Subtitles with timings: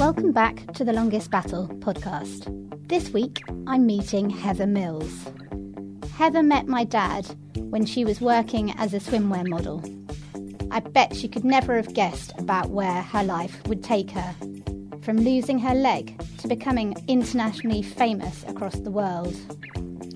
[0.00, 2.48] Welcome back to the Longest Battle podcast.
[2.88, 5.28] This week, I'm meeting Heather Mills.
[6.14, 9.84] Heather met my dad when she was working as a swimwear model.
[10.72, 14.34] I bet she could never have guessed about where her life would take her.
[15.02, 19.36] From losing her leg to becoming internationally famous across the world.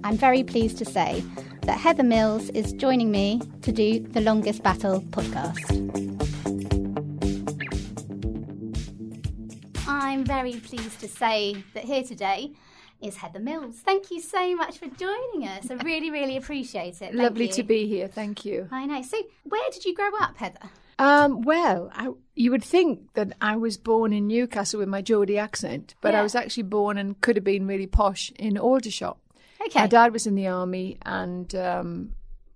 [0.05, 1.25] I'm very pleased to say
[1.63, 5.65] that Heather Mills is joining me to do the Longest Battle podcast.
[9.89, 12.53] I'm very pleased to say that here today
[13.01, 13.77] is Heather Mills.
[13.77, 15.71] Thank you so much for joining us.
[15.71, 16.99] I really, really appreciate it.
[16.99, 17.53] Thank Lovely you.
[17.55, 18.07] to be here.
[18.07, 18.69] Thank you.
[18.71, 19.01] I know.
[19.01, 20.69] So, where did you grow up, Heather?
[20.99, 25.39] Um, well, I, you would think that I was born in Newcastle with my Geordie
[25.39, 26.21] accent, but Yeah.
[26.21, 29.17] I was actually born and could have been really posh in Aldershot.
[29.67, 29.81] Okay.
[29.81, 32.13] My dad was in the army, and um,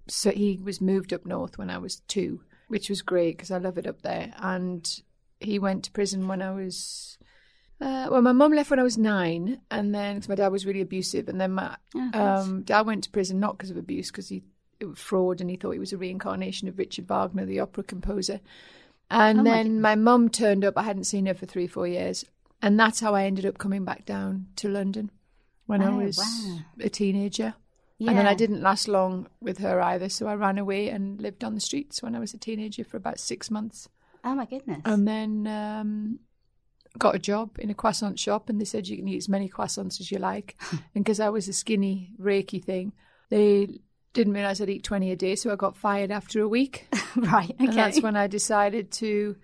[0.07, 3.59] so he was moved up north when I was two, which was great because I
[3.59, 4.33] love it up there.
[4.39, 5.01] And
[5.41, 7.19] he went to prison when I was.
[7.81, 10.67] Uh, well, my mum left when I was nine, and then because my dad was
[10.67, 14.11] really abusive, and then my Oh, um, dad went to prison not because of abuse,
[14.11, 14.43] because he
[14.81, 17.85] it was fraud, and he thought he was a reincarnation of Richard Wagner, the opera
[17.85, 18.41] composer.
[19.11, 20.77] And Oh, my then my mum turned up.
[20.77, 22.25] I hadn't seen her for three, four years,
[22.61, 25.11] and that's how I ended up coming back down to London
[25.69, 26.59] when I Oh, was wow.
[26.81, 27.55] a teenager.
[27.99, 28.11] yeah.
[28.11, 31.45] And then I didn't last long with her either, so I ran away and lived
[31.45, 33.89] on the streets when I was a teenager for about six months.
[34.25, 34.83] Oh my goodness.
[34.85, 36.19] And then um,
[36.99, 39.49] got a job in a croissant shop, and they said you can eat as many
[39.49, 40.57] croissants as you like.
[40.95, 42.93] and because I was a skinny, rakey thing,
[43.31, 43.81] they
[44.15, 46.89] didn't realise I'd eat 20 a day, so I got fired after a week.
[47.17, 47.51] right.
[47.51, 47.67] Okay.
[47.67, 49.37] And that's when I decided to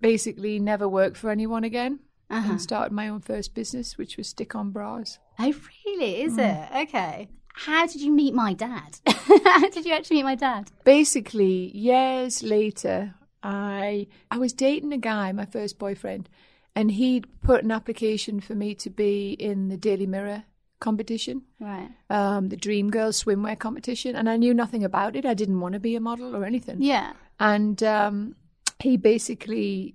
[0.00, 2.00] basically never work for anyone again
[2.30, 2.52] Uh-huh.
[2.52, 5.18] and started my own first business, which was stick on bras.
[5.42, 5.54] Oh,
[5.86, 6.22] really?
[6.22, 6.48] Is Mm.
[6.50, 6.88] it?
[6.88, 7.28] Okay.
[7.66, 8.98] How did you meet my dad?
[9.06, 10.70] How did you actually meet my dad?
[10.84, 16.28] basically years later i i was dating a guy my first boyfriend
[16.76, 20.44] and he'd put an application for me to be in the daily mirror
[20.78, 21.88] competition Right.
[22.10, 25.72] um, the dream girl swimwear competition and i knew nothing about it i didn't want
[25.74, 27.12] to be a model or anything Yeah.
[27.38, 28.36] and um,
[28.82, 29.94] he basically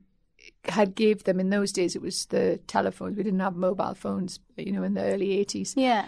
[0.65, 4.39] had gave them in those days it was the telephones we didn't have mobile phones
[4.57, 6.07] you know in the early 80s Yeah.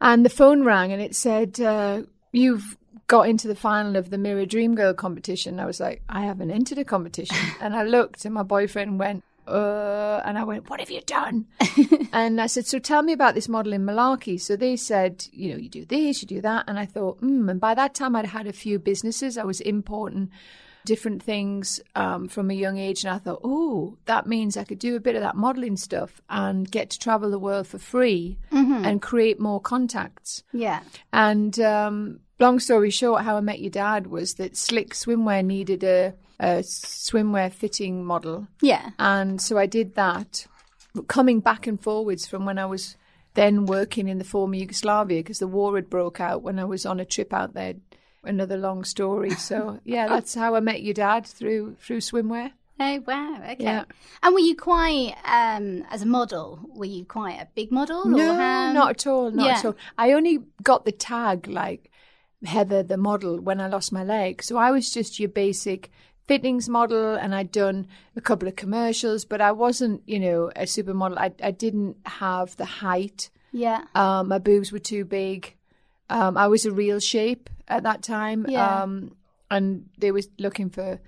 [0.00, 4.18] and the phone rang and it said, uh, You've got into the final of the
[4.18, 5.58] Mirror Dream Girl competition.
[5.58, 7.38] I was like, I haven't entered a competition.
[7.60, 11.46] and I looked and my boyfriend went, uh, and I went, What have you done?
[12.12, 14.38] and I said, So tell me about this model in Malarkey.
[14.38, 16.64] So they said, You know, you do this, you do that.
[16.68, 17.48] And I thought, Hmm.
[17.48, 19.38] And by that time, I'd had a few businesses.
[19.38, 20.30] I was importing
[20.88, 23.04] different things um, from a young age.
[23.04, 26.22] And I thought, oh, that means I could do a bit of that modeling stuff
[26.30, 28.38] and get to travel the world for free
[28.86, 30.42] and create more contacts.
[30.50, 30.80] Yeah.
[31.12, 35.84] And um, long story short, how I met your dad was that Slick Swimwear needed
[35.84, 38.48] a, a swimwear fitting model.
[38.62, 38.90] Yeah.
[38.98, 40.46] And so I did that,
[41.06, 42.96] coming back and forwards from when I was
[43.34, 46.86] then working in the former Yugoslavia because the war had broke out when I was
[46.86, 47.74] on a trip out there.
[48.28, 49.30] Another long story.
[49.30, 52.52] So yeah, that's how I met your dad through through swimwear.
[52.80, 53.40] Oh wow.
[53.42, 53.64] Okay.
[53.64, 53.84] Yeah.
[54.22, 56.60] And were you quite um as a model?
[56.74, 58.06] Were you quite a big model?
[58.06, 58.72] No, how?
[58.72, 59.30] not at all.
[59.30, 59.76] Not at all.
[59.96, 61.90] I only got the tag like
[62.44, 64.42] Heather the model when I lost my leg.
[64.44, 65.90] So I was just your basic
[66.28, 70.62] fittings model and I'd done a couple of commercials, but I wasn't, you know, a
[70.62, 71.18] supermodel.
[71.18, 73.30] I I didn't have the height.
[73.50, 73.86] Yeah.
[73.94, 75.56] Um, my boobs were too big.
[76.10, 78.46] Um, I was a real shape at that time.
[78.48, 78.82] Yeah.
[78.82, 79.16] Um,
[79.50, 81.00] and they were looking for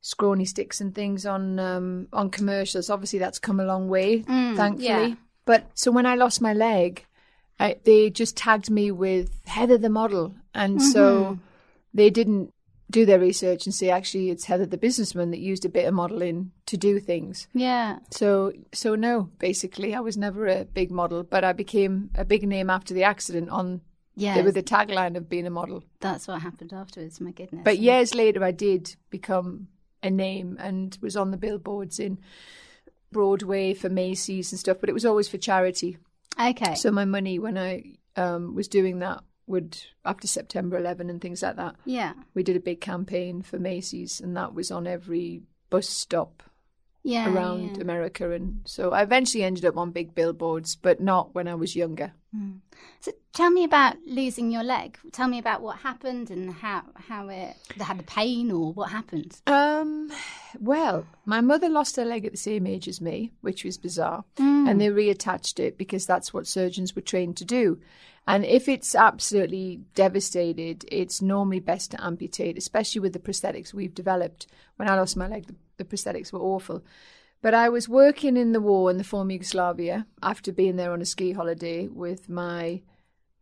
[0.00, 2.90] scrawny sticks and things on um, on commercials.
[2.90, 4.86] Obviously, that's come a long way, thankfully.
[4.86, 5.14] yeah.
[5.44, 7.04] But so when I lost my leg,
[7.58, 11.38] I, they just tagged me with Heather the model, and so
[11.94, 12.52] they didn't
[12.90, 15.94] do their research and say actually it's Heather the businessman that used a bit of
[15.94, 17.48] modeling to do things.
[17.54, 18.00] Yeah.
[18.10, 22.46] So so no, basically I was never a big model, but I became a big
[22.46, 23.80] name after the accident on
[24.14, 24.40] Yeah.
[24.42, 25.84] with the tagline of being a model.
[26.00, 27.20] That's what happened afterwards.
[27.20, 27.62] My goodness.
[27.64, 29.68] But years later, I did become
[30.02, 32.18] a name and was on the billboards in
[33.10, 34.78] Broadway for Macy's and stuff.
[34.80, 35.98] But it was always for charity.
[36.40, 36.74] Okay.
[36.74, 41.42] So my money when I um, was doing that would after September 11 and things
[41.42, 41.76] like that.
[41.84, 42.12] yeah.
[42.34, 46.42] We did a big campaign for Macy's, and that was on every bus stop
[47.04, 47.32] Yeah.
[47.34, 47.82] around yeah.
[47.82, 48.30] America.
[48.30, 52.12] And so I eventually ended up on big billboards, but not when I was younger.
[53.00, 54.96] So tell me about losing your leg.
[55.12, 59.38] Tell me about what happened and how how it had the pain or what happened.
[59.46, 60.10] Um,
[60.58, 64.24] well, my mother lost her leg at the same age as me, which was bizarre,
[64.36, 64.70] Mm.
[64.70, 67.78] and they reattached it because that's what surgeons were trained to do.
[68.26, 73.94] And if it's absolutely devastated, it's normally best to amputate, especially with the prosthetics we've
[73.94, 74.46] developed.
[74.76, 76.84] When I lost my leg, the, the prosthetics were awful.
[77.40, 81.02] But I was working in the war in the former Yugoslavia after being there on
[81.02, 82.82] a ski holiday with my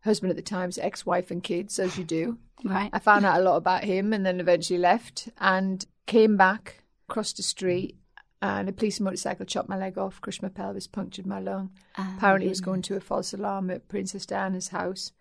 [0.03, 2.39] husband at the time's ex-wife and kids, as you do.
[2.63, 2.89] Right.
[2.91, 7.37] I found out a lot about him and then eventually left and came back, crossed
[7.37, 7.97] the street,
[8.41, 11.71] and a police motorcycle chopped my leg off, crushed my pelvis, punctured my lung.
[11.97, 15.11] Oh, Apparently, it was going to a false alarm at Princess Diana's house.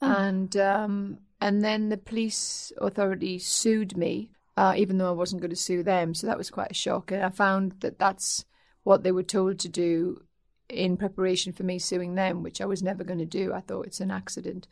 [0.00, 5.50] And um, and then the police authority sued me, uh, even though I wasn't going
[5.50, 6.14] to sue them.
[6.14, 7.12] So that was quite a shock.
[7.12, 8.44] And I found that that's
[8.84, 10.22] what they were told to do
[10.68, 13.52] in preparation for me suing them, which I was never going to do.
[13.52, 14.66] I thought it's an accident.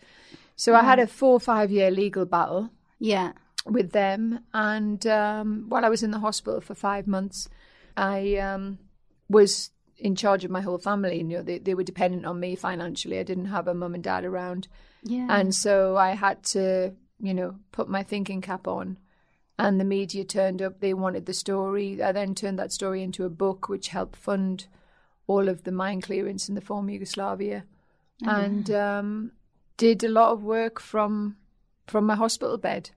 [0.57, 3.33] So I had a four or five year legal battle Yeah.
[3.67, 4.41] with them.
[4.53, 7.49] And um, while I was in the hospital for five months,
[8.01, 8.79] I um,
[9.29, 11.19] was in charge of my whole family.
[11.19, 13.19] You know, they, they were dependent on me financially.
[13.19, 14.69] I didn't have a mum and dad around.
[15.03, 15.27] Yeah.
[15.29, 18.97] And so I had to, you know, put my thinking cap on.
[19.59, 20.81] And the media turned up.
[20.81, 22.03] They wanted the story.
[22.03, 24.67] I then turned that story into a book, which helped fund
[25.27, 27.65] all of the mine clearance in the former Yugoslavia,
[28.23, 29.33] and um,
[29.77, 31.37] did a lot of work from
[31.87, 32.91] from my hospital bed.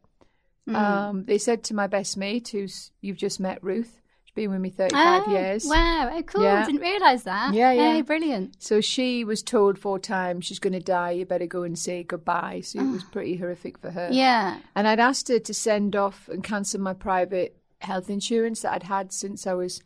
[0.67, 0.75] Mm.
[0.75, 4.01] Um, they said to my best mate, who's you've just met, Ruth.
[4.35, 5.65] Been with me thirty five Oh, years.
[5.65, 6.09] Wow.
[6.11, 6.43] Oh, cool.
[6.43, 6.65] Yeah.
[6.65, 7.53] Didn't realise that.
[7.53, 7.93] Yeah, yeah.
[7.93, 8.61] Hey, brilliant.
[8.63, 11.11] So she was told four times she's going to die.
[11.11, 12.61] You better go and say goodbye.
[12.63, 14.09] So it was pretty horrific for her.
[14.11, 14.57] Yeah.
[14.75, 18.83] And I'd asked her to send off and cancel my private health insurance that I'd
[18.83, 19.83] had since I was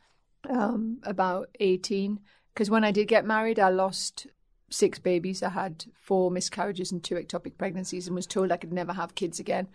[0.50, 2.20] um, about 18.
[2.54, 4.28] Because when I did get married, I lost
[4.70, 5.44] six babies.
[5.44, 9.14] I had four miscarriages and two ectopic pregnancies and was told I could never have
[9.16, 9.68] kids again.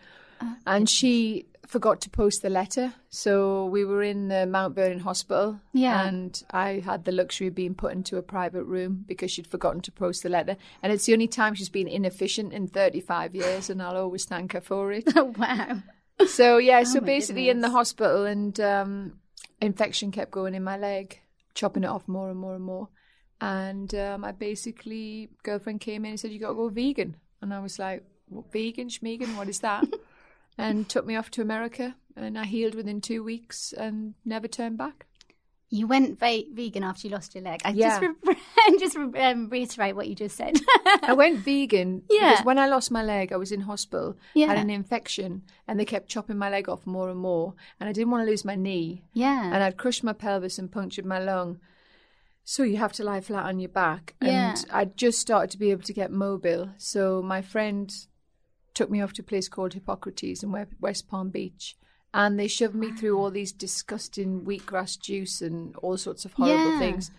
[0.67, 2.95] and she forgot to post the letter.
[3.09, 5.61] So we were in the Mount Vernon Hospital.
[5.73, 6.07] Yeah.
[6.07, 9.81] And I had the luxury of being put into a private room because she'd forgotten
[9.83, 10.57] to post the letter.
[10.83, 14.53] And it's the only time she's been inefficient in 35 years, and I'll always thank
[14.53, 15.05] her for it.
[15.17, 15.83] Oh, wow.
[16.27, 19.19] So yeah, so Oh my basically in the hospital, and um,
[19.61, 21.21] infection kept going in my leg,
[21.55, 22.89] chopping it off more and more and more.
[23.41, 27.53] And um, I basically girlfriend came in and said, "You got to go vegan," and
[27.53, 29.85] I was like, what, "Vegan, schmegan, what is that?"
[30.59, 34.79] and took me off to America, and I healed within two weeks and never turned
[34.79, 35.07] back.
[35.75, 37.63] You went va- vegan after you lost your leg.
[37.65, 37.99] I Yeah.
[37.99, 38.37] just re-
[38.79, 40.61] just re- um, reiterate what you just said.
[41.03, 42.33] I went vegan Yeah.
[42.33, 44.49] because when I lost my leg, I was in hospital, Yeah.
[44.49, 47.93] had an infection, and they kept chopping my leg off more and more, and I
[47.95, 49.03] didn't want to lose my knee.
[49.15, 49.47] yeah.
[49.47, 51.59] and I'd crushed my pelvis and punctured my lung.
[52.45, 54.15] So you have to lie flat on your back.
[54.21, 54.51] Yeah.
[54.51, 56.71] And I'd just started to be able to get mobile.
[56.77, 57.91] So my friend
[58.75, 61.77] took me off to a place called Hippocrates in West Palm Beach.
[62.15, 66.73] And they shoved me through all these disgusting wheatgrass juice and all sorts of horrible
[66.73, 66.79] Yeah.
[66.79, 67.11] things.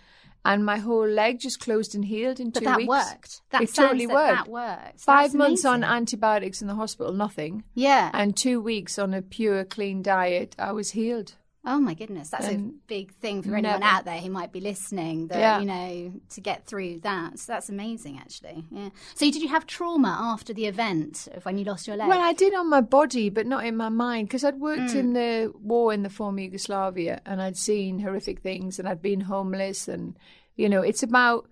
[0.45, 2.89] And my whole leg just closed and healed in but two that weeks.
[2.89, 3.41] worked.
[3.51, 4.45] That it totally that worked.
[4.45, 4.99] That worked.
[4.99, 7.63] Five That's months on antibiotics in the hospital, nothing.
[7.73, 8.11] Yeah.
[8.13, 11.35] And two weeks on a pure, clean diet, I was healed.
[11.65, 12.57] Oh my goodness, that's a
[12.87, 15.27] big thing for anyone never- out there who might be listening.
[15.27, 15.59] That Yeah.
[15.61, 17.39] you know to get through that.
[17.39, 18.65] So that's amazing, actually.
[18.69, 18.89] Yeah.
[19.15, 22.09] So did you have trauma after the event of when you lost your leg?
[22.09, 24.95] Well, I did on my body, but not in my mind, because I'd worked Mm.
[24.95, 29.21] in the war in the former Yugoslavia, and I'd seen horrific things, and I'd been
[29.21, 30.17] homeless, and
[30.57, 31.47] you know, it's about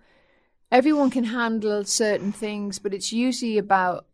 [0.73, 4.05] everyone can handle certain things, but it's usually about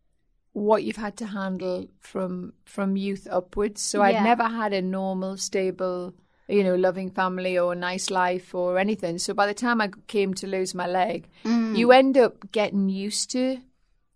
[0.58, 3.80] what you've had to handle from from youth upwards.
[3.82, 4.04] So Yeah.
[4.18, 6.14] I'd never had a normal, stable,
[6.48, 9.18] you know, loving family or a nice life or anything.
[9.18, 11.76] So by the time I came to lose my leg, Mm.
[11.76, 13.58] you end up getting used to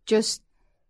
[0.06, 0.42] just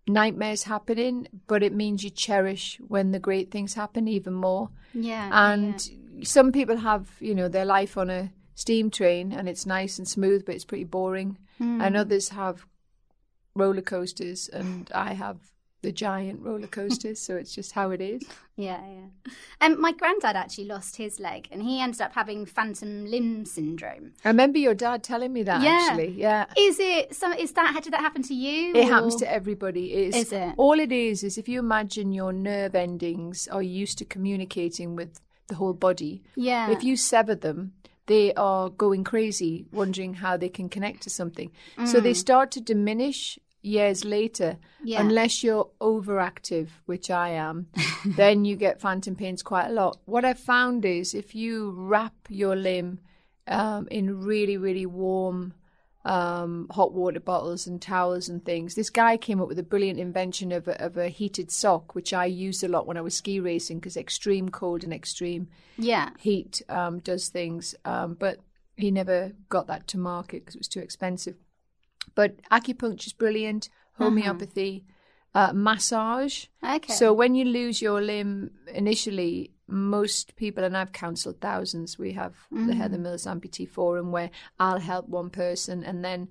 [0.09, 4.71] nightmares happening, but it means you cherish when the great things happen even more.
[4.95, 5.31] yeah.
[5.33, 5.91] And
[6.23, 10.07] some people have, you know, their life on a steam train and it's nice and
[10.07, 11.39] smooth, but it's pretty boring.
[11.59, 11.81] Hmm.
[11.81, 12.67] And others have
[13.55, 15.39] roller coasters, and I have
[15.83, 18.23] the giant roller coasters, so it's just how it is.
[18.55, 19.33] Yeah, yeah.
[19.63, 24.13] Um, my granddad actually lost his leg, and he ended up having phantom limb syndrome.
[24.27, 25.87] I remember your dad telling me that Yeah.
[25.89, 26.11] actually.
[26.13, 26.45] Yeah.
[26.57, 27.15] Is it?
[27.17, 27.81] So is that?
[27.83, 28.75] Did that happen to you?
[28.75, 29.95] It or- happens to everybody.
[29.95, 30.53] It's, Is it?
[30.59, 35.19] All it is is if you imagine your nerve endings are used to communicating with
[35.49, 36.23] the whole body.
[36.37, 36.71] Yeah.
[36.71, 37.73] If you sever them,
[38.07, 41.51] they are going crazy, wondering how they can connect to something.
[41.87, 44.59] So they start to diminish years later.
[44.85, 45.01] Yeah.
[45.01, 47.69] unless you're overactive, which I am.
[48.05, 50.01] then you get phantom pains quite a lot.
[50.07, 52.99] What I've found is if you wrap your limb
[53.47, 55.55] um, in really, really warm
[56.05, 58.75] um, hot water bottles and towels and things.
[58.75, 62.13] This guy came up with a brilliant invention of a, of a heated sock, which
[62.13, 65.47] I used a lot when I was ski racing because extreme cold and extreme
[65.79, 66.11] Yeah.
[66.19, 67.77] heat um, does things.
[67.85, 68.39] Um, but
[68.77, 71.37] he never got that to market because it was too expensive.
[72.15, 74.85] But acupuncture is brilliant, homeopathy,
[75.35, 76.47] uh, massage.
[76.63, 76.93] Okay.
[76.93, 82.35] So when you lose your limb initially, most people, and I've counselled thousands, we have
[82.51, 84.31] the Heather Mills Amputee Forum where
[84.61, 86.29] I'll help one person and then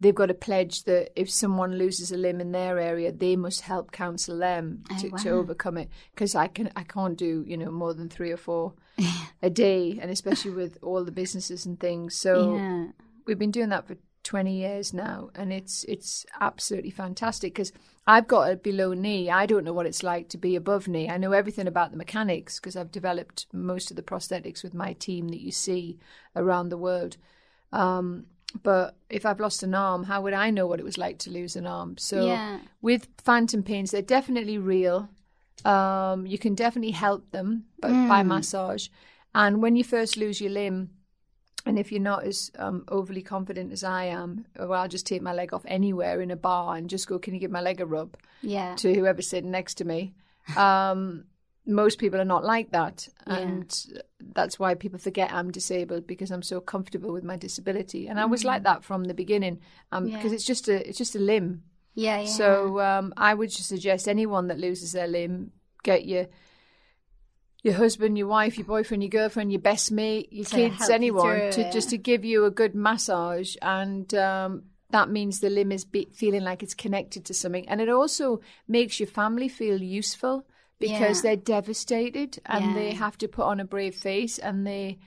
[0.00, 3.62] they've got a pledge that if someone loses a limb in their area, they must
[3.62, 5.38] help counsel them to, to wow.
[5.38, 5.90] overcome it.
[6.14, 8.74] Because I can, I can't do, you know, more than three or four
[9.42, 12.14] a day, and especially with all the businesses and things.
[12.14, 12.86] So yeah.
[13.26, 13.96] we've been doing that for
[14.28, 17.72] 20 years now and it's it's absolutely fantastic because
[18.06, 19.30] I've got a below knee.
[19.30, 21.08] I don't know what it's like to be above knee.
[21.08, 24.92] I know everything about the mechanics because I've developed most of the prosthetics with my
[24.92, 25.98] team that you see
[26.36, 27.16] around the world.
[27.72, 28.26] Um,
[28.62, 31.30] but if I've lost an arm how would I know what it was like to
[31.30, 31.96] lose an arm?
[31.96, 32.58] So Yeah.
[32.82, 35.08] with phantom pains they're definitely real.
[35.64, 38.88] Um, you can definitely help them by, by massage.
[39.34, 40.90] And when you first lose your limb
[41.66, 45.22] and if you're not as um, overly confident as I am, well, I'll just take
[45.22, 47.80] my leg off anywhere in a bar and just go, "Can you give my leg
[47.80, 48.74] a rub?" Yeah.
[48.76, 50.14] to whoever's sitting next to me.
[50.56, 51.24] Um,
[51.66, 53.68] most people are not like that, and
[54.34, 58.08] that's why people forget I'm disabled because I'm so comfortable with my disability.
[58.08, 59.60] And I was like that from the beginning,
[59.92, 60.16] um, Yeah.
[60.16, 61.62] because it's just a it's just a limb.
[61.94, 62.20] Yeah.
[62.20, 62.26] Yeah.
[62.26, 66.26] So um, I would just suggest anyone that loses their limb get your
[67.62, 70.88] your husband, your wife, your boyfriend, your girlfriend, your best mate, your To kids, help
[70.90, 71.72] you anyone—to it.
[71.72, 76.08] just to give you a good massage, and um, that means the limb is be-
[76.14, 80.46] feeling like it's connected to something, and it also makes your family feel useful
[80.78, 81.34] because Yeah.
[81.34, 84.98] they're devastated and they have to put on a brave face and they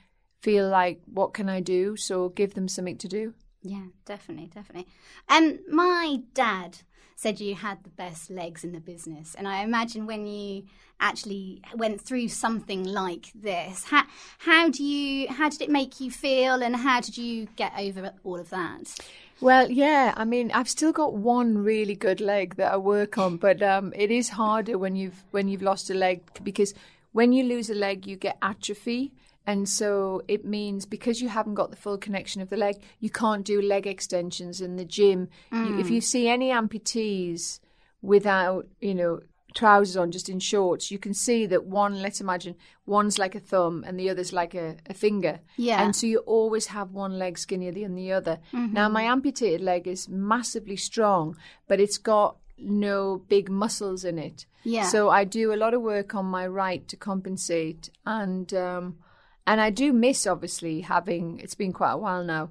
[0.42, 1.96] feel like, what can I do?
[1.96, 3.32] So give them something to do.
[3.62, 4.88] Yeah, definitely, definitely.
[5.28, 6.78] And my dad
[7.16, 10.64] said you had the best legs in the business, and I imagine when you
[11.02, 14.04] actually went through something like this, how
[14.38, 18.12] how do you how did it make you feel, and how did you get over
[18.24, 18.98] all of that?
[19.42, 20.14] Well, yeah.
[20.16, 23.92] I mean, I've still got one really good leg that I work on, but um,
[23.96, 26.72] it is harder when you've when you've lost a leg because
[27.10, 29.12] when you lose a leg, you get atrophy,
[29.46, 33.10] and so it means because you haven't got the full connection of the leg, you
[33.10, 35.28] can't do leg extensions in the gym.
[35.50, 37.58] You, if you see any amputees
[38.00, 39.20] without, you know,
[39.54, 42.02] trousers on, just in shorts, you can see that one.
[42.02, 42.56] Let's imagine
[42.86, 45.40] one's like a thumb and the other's like a, a finger.
[45.56, 45.82] Yeah.
[45.82, 48.38] And so you always have one leg skinnier than the other.
[48.52, 51.36] Now, my amputated leg is massively strong,
[51.68, 54.46] but it's got no big muscles in it.
[54.64, 54.86] Yeah.
[54.86, 58.98] So I do a lot of work on my right to compensate, and um,
[59.46, 61.40] and I do miss obviously having.
[61.40, 62.50] It's been quite a while now.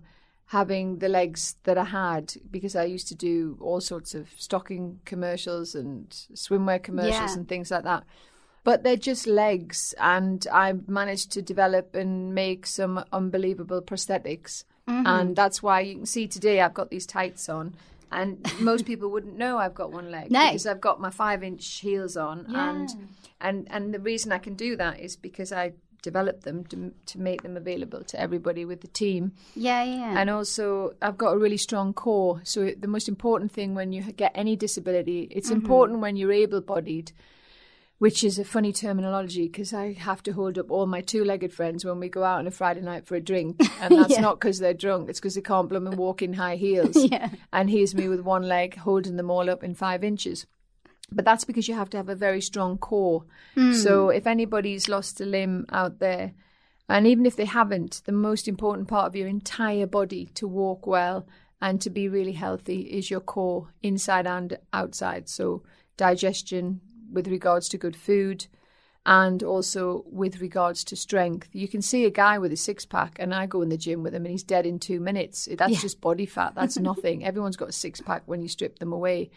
[0.52, 5.00] Having the legs that I had because I used to do all sorts of stocking
[5.06, 7.34] commercials and swimwear commercials Yeah.
[7.38, 8.04] and things like that
[8.64, 15.08] but they're just legs and i managed to develop and make some unbelievable prosthetics Mm-hmm.
[15.08, 17.74] and that's why you can see today i've got these tights on
[18.12, 20.46] and most people wouldn't know i've got one leg No.
[20.48, 22.70] because i've got my five inch heels on Yeah.
[22.70, 22.90] and
[23.40, 25.66] and and the reason i can do that is because i
[26.02, 30.20] developed them to, to make them available to everybody with the team Yeah, yeah.
[30.20, 32.42] and also I've got a really strong core.
[32.44, 35.62] So the most important thing when you get any disability, it's mm-hmm.
[35.62, 37.12] important when you're able-bodied,
[38.00, 41.86] which is a funny terminology because I have to hold up all my two-legged friends
[41.86, 44.22] when we go out on a Friday night for a drink, and that's Yeah.
[44.22, 46.96] not because they're drunk; it's because they can't bloom and walk in high heels.
[47.12, 47.30] Yeah.
[47.54, 50.48] And here's me with one leg holding them all up in five inches.
[51.12, 53.26] But that's because you have to have a very strong core.
[53.56, 53.74] Hmm.
[53.74, 56.34] So if anybody's lost a limb out there,
[56.88, 60.86] and even if they haven't, the most important part of your entire body to walk
[60.86, 61.26] well
[61.62, 65.30] and to be really healthy is your core, inside and outside.
[65.30, 65.64] So
[65.96, 68.48] digestion with regards to good food
[69.06, 71.50] and also with regards to strength.
[71.54, 74.04] You can see a guy with a six pack and I go in the gym
[74.04, 75.48] with him and he's dead in two minutes.
[75.58, 76.56] That's just body fat.
[76.56, 77.26] That's nothing.
[77.26, 79.32] Everyone's got a six pack when you strip them away.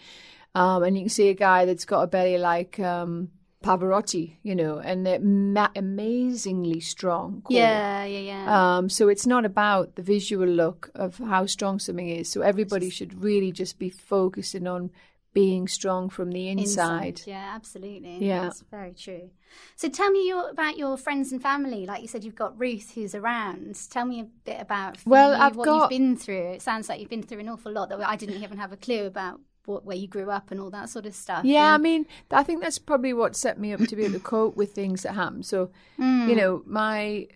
[0.55, 3.31] Um, and you can see a guy that's got a belly like um,
[3.63, 7.43] Pavarotti, you know, and they're ma- amazingly strong.
[7.43, 7.57] core.
[7.57, 8.77] yeah, yeah, yeah.
[8.77, 12.29] Um, so it's not about the visual look of how strong something is.
[12.31, 14.91] So everybody should really just be focusing on
[15.33, 17.23] being strong from the inside.
[17.27, 18.25] Yeah, absolutely.
[18.25, 18.43] Yeah.
[18.43, 19.31] That's very true.
[19.75, 21.87] So tell me your, about your friends and family.
[21.87, 23.77] Like you said, you've got Ruth who's around.
[23.91, 26.53] Tell me a bit about Well, you, I've what got- you've been through.
[26.53, 28.77] It sounds like you've been through an awful lot that I didn't even have a
[28.77, 31.45] clue about what, where you grew up and all that sort of stuff.
[31.45, 34.25] Yeah, I mean, I think that's probably what set me up to be able to
[34.25, 35.43] cope with things that happen.
[35.43, 36.29] So, Mm.
[36.29, 37.29] you know, my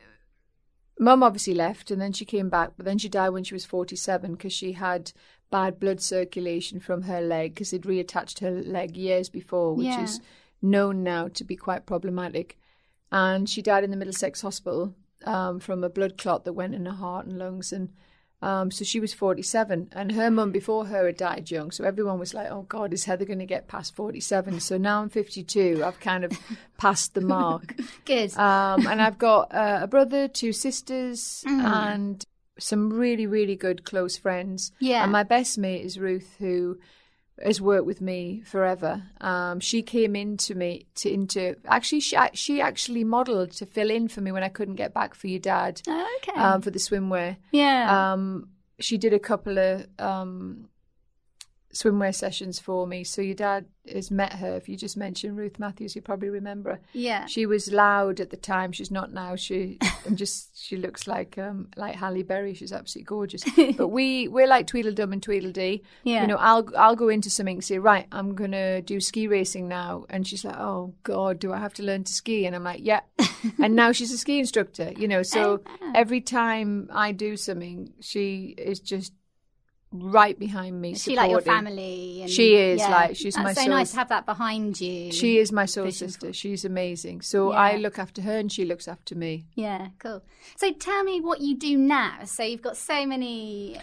[1.00, 3.64] Mum obviously left and then she came back, but then she died when she was
[3.64, 5.12] 47 because she had
[5.50, 10.02] bad blood circulation from her leg because it reattached her leg years before, which Yeah.
[10.02, 10.20] is
[10.60, 12.58] known now to be quite problematic.
[13.12, 14.94] And she died in the Middlesex Hospital
[15.24, 17.72] um, from a blood clot that went in her heart and lungs.
[17.72, 17.90] And
[18.40, 21.70] um, so she was 47, and her mum before her had died young.
[21.72, 24.60] So everyone was like, oh God, is Heather going to get past 47?
[24.60, 25.82] So now I'm 52.
[25.84, 26.32] I've kind of
[26.78, 27.74] passed the mark.
[28.04, 28.36] Good.
[28.36, 31.62] Um, and I've got uh, a brother, two sisters, Mm.
[31.64, 32.24] and
[32.60, 34.72] some really, really good close friends.
[34.80, 35.02] Yeah.
[35.02, 36.78] And my best mate is Ruth, who
[37.44, 39.02] has worked with me forever.
[39.20, 44.08] Um, she came into me to into actually she she actually modelled to fill in
[44.08, 46.38] for me when I couldn't get back for your dad okay.
[46.40, 47.36] um, for the swimwear.
[47.52, 48.12] yeah.
[48.12, 48.48] Um,
[48.80, 50.68] she did a couple of um,
[51.72, 53.04] swimwear sessions for me.
[53.04, 54.56] So your dad has met her.
[54.56, 56.80] If you just mention Ruth Matthews, you probably remember her.
[56.92, 57.26] yeah.
[57.26, 58.72] She was loud at the time.
[58.72, 59.36] She's not now.
[59.36, 62.54] She and just she looks like um like Halle Berry.
[62.54, 63.44] She's absolutely gorgeous.
[63.76, 65.82] but we we're like Tweedledum and Tweedledee.
[66.04, 66.22] Yeah.
[66.22, 69.68] You know, I'll I'll go into something and say, right, I'm gonna do ski racing
[69.68, 72.46] now, and she's like, oh God, do I have to learn to ski?
[72.46, 73.00] And I'm like, yeah.
[73.62, 74.92] and now she's a ski instructor.
[74.96, 75.62] You know, so
[75.94, 79.12] every time I do something, she is just
[79.90, 80.92] right behind me.
[80.92, 82.22] Is she like your family?
[82.22, 82.90] And, She is, yeah.
[82.90, 85.12] like, she's my so soul- nice to have that behind you.
[85.12, 86.32] She is my soul sister.
[86.32, 87.22] She's amazing.
[87.22, 89.46] So I look after her, and she looks after me.
[89.54, 90.22] Yeah, cool.
[90.56, 92.24] So tell me what you do now.
[92.24, 93.78] So you've got so many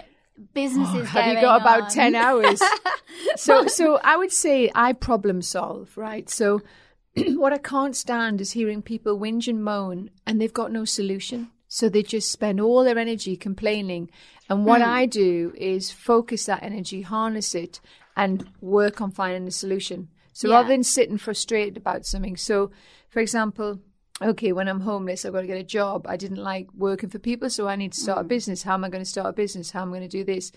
[0.53, 1.01] businesses.
[1.01, 2.61] Oh, Have you got about 10 hours?
[3.35, 6.29] so so I would say I problem solve, right?
[6.29, 6.61] So
[7.15, 11.51] what I can't stand is hearing people whinge and moan and they've got no solution.
[11.67, 14.09] So they just spend all their energy complaining.
[14.49, 17.81] And what I do is focus that energy, harness it,
[18.15, 20.09] and work on finding a solution.
[20.33, 20.55] So Yeah.
[20.55, 22.37] rather than sitting frustrated about something.
[22.37, 22.71] So,
[23.09, 23.79] for example,
[24.21, 26.05] okay, when I'm homeless, I've got to get a job.
[26.07, 28.29] I didn't like working for people, so I need to start a mm.
[28.29, 28.63] business.
[28.63, 29.71] How am I going to start a business?
[29.71, 30.51] How am I going to do this?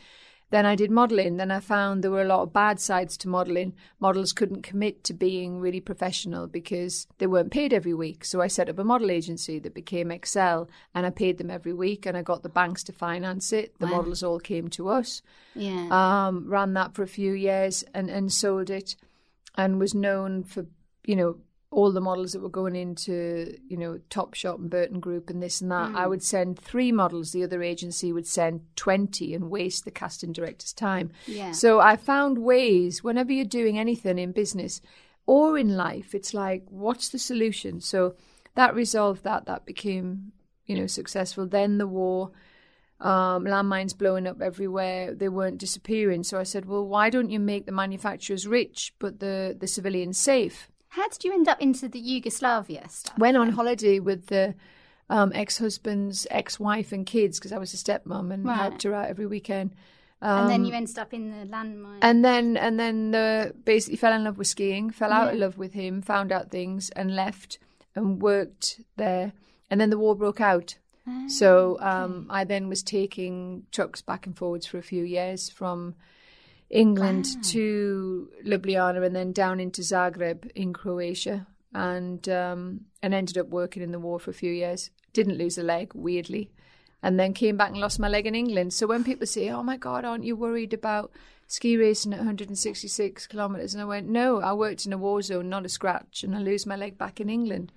[0.51, 1.37] Then I did modeling.
[1.37, 3.75] Then I found there were a lot of bad sides to modeling.
[4.01, 8.25] Models couldn't commit to being really professional because they weren't paid every week.
[8.25, 11.75] So I set up a model agency that became Excel and I paid them every
[11.75, 13.79] week and I got the banks to finance it.
[13.79, 13.99] The Wow.
[13.99, 15.21] models all came to us
[15.55, 15.89] Yeah.
[15.91, 18.97] um, ran that for a few years and, and sold it
[19.57, 20.65] and was known for,
[21.05, 21.37] you know,
[21.71, 25.61] all the models that were going into, you know, Topshop and Burton Group and this
[25.61, 25.95] and that.
[25.95, 27.33] I would send three models.
[27.33, 31.11] The other agency would send 20 and waste the casting director's time.
[31.27, 31.53] yeah.
[31.53, 34.81] So I found ways whenever you're doing anything in business
[35.27, 37.83] or in life, it's like, what's the solution?
[37.83, 38.15] So
[38.55, 39.45] that resolved that.
[39.45, 40.33] That became,
[40.65, 41.47] you know, successful.
[41.47, 42.31] Then the war,
[43.01, 45.15] um, landmines blowing up everywhere.
[45.15, 46.25] They weren't disappearing.
[46.25, 50.17] So I said, well, why don't you make the manufacturers rich but the, the civilians
[50.17, 50.71] safe?
[50.91, 53.19] How did you end up into the Yugoslavia stuff?
[53.19, 54.55] Went on holiday with the
[55.11, 58.57] um, ex-husband's ex-wife and kids because I was a stepmom and Right.
[58.57, 59.75] helped her out every weekend.
[60.21, 61.99] and then Um, you ended up in the landmine.
[62.03, 65.59] and then and then the basically fell in love with skiing, fell out of love
[65.59, 67.59] with him, found out things and left
[67.95, 69.33] and worked there.
[69.71, 70.77] And then the war broke out.
[71.07, 75.49] Ah, So um, I then was taking trucks back and forwards for a few years
[75.51, 75.95] from
[76.71, 83.49] England to Ljubljana and then down into Zagreb in Croatia, and um, and ended up
[83.49, 84.91] working in the war for a few years.
[85.13, 86.51] Didn't lose a leg, weirdly,
[87.03, 88.75] and then came back and lost my leg in England.
[88.75, 91.11] So when people say, "Oh my God, aren't you worried about
[91.47, 95.49] ski racing at 166 kilometers?" and I went, "No, I worked in a war zone,
[95.49, 97.73] not a scratch, and I lose my leg back in England."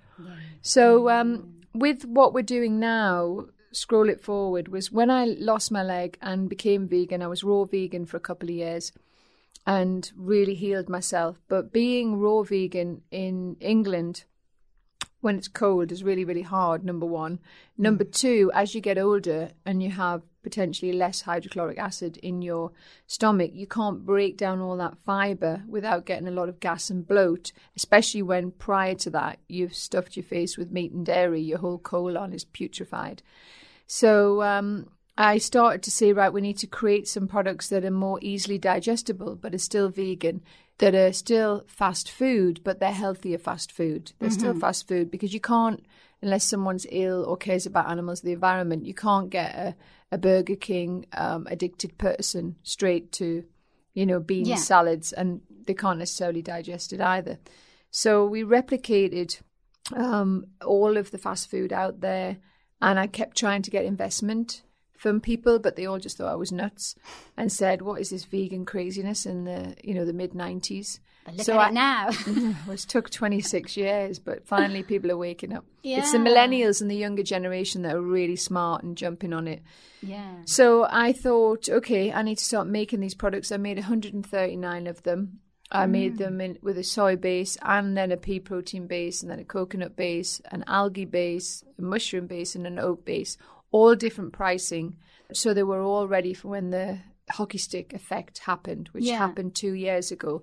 [0.60, 5.82] So um, with what we're doing now, scroll it forward was when I lost my
[5.82, 7.22] leg and became vegan.
[7.22, 8.92] I was raw vegan for a couple of years
[9.66, 11.40] and really healed myself.
[11.48, 14.24] But being raw vegan in England
[15.22, 17.38] when it's cold is really, really hard, number one.
[17.78, 22.72] Number two, as you get older and you have potentially less hydrochloric acid in your
[23.06, 27.06] stomach, you can't break down all that fiber without getting a lot of gas and
[27.06, 31.58] bloat, especially when prior to that you've stuffed your face with meat and dairy, your
[31.58, 33.20] whole colon is putrefied.
[33.86, 37.90] So um, I started to say, right, we need to create some products that are
[37.92, 40.42] more easily digestible, but are still vegan,
[40.78, 44.12] that are still fast food, but they're healthier fast food.
[44.18, 45.84] They're still fast food because you can't,
[46.20, 49.76] unless someone's ill or cares about animals, or the environment, you can't get a,
[50.10, 53.44] a Burger King um, addicted person straight to,
[53.94, 54.56] you know, beans, Yeah.
[54.56, 57.38] salads, and they can't necessarily digest it either.
[57.90, 59.40] So we replicated
[59.94, 62.38] um, all of the fast food out there,
[62.80, 64.62] and I kept trying to get investment
[65.02, 66.94] from people, but they all just thought I was nuts
[67.36, 71.00] and said, "What is this vegan craziness?" in the you know the mid nineties.
[71.26, 72.08] Look so at I, it now.
[72.72, 75.64] it took 26 years, but finally people are waking up.
[75.84, 75.98] Yeah.
[75.98, 79.62] It's the millennials and the younger generation that are really smart and jumping on it.
[80.02, 80.38] Yeah.
[80.46, 83.52] So I thought, okay, I need to start making these products.
[83.52, 85.38] I made 139 of them.
[85.70, 85.90] I mm.
[85.90, 89.38] made them in, with a soy base and then a pea protein base and then
[89.38, 93.38] a coconut base, an algae base, a mushroom base, and an oat base,
[93.72, 94.96] all different pricing.
[95.32, 99.18] So they were all ready for when the hockey stick effect happened, which yeah.
[99.18, 100.42] happened two years ago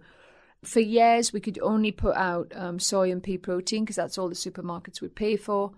[0.63, 4.29] for years, we could only put out um, soy and pea protein because that's all
[4.29, 5.71] the supermarkets would pay for.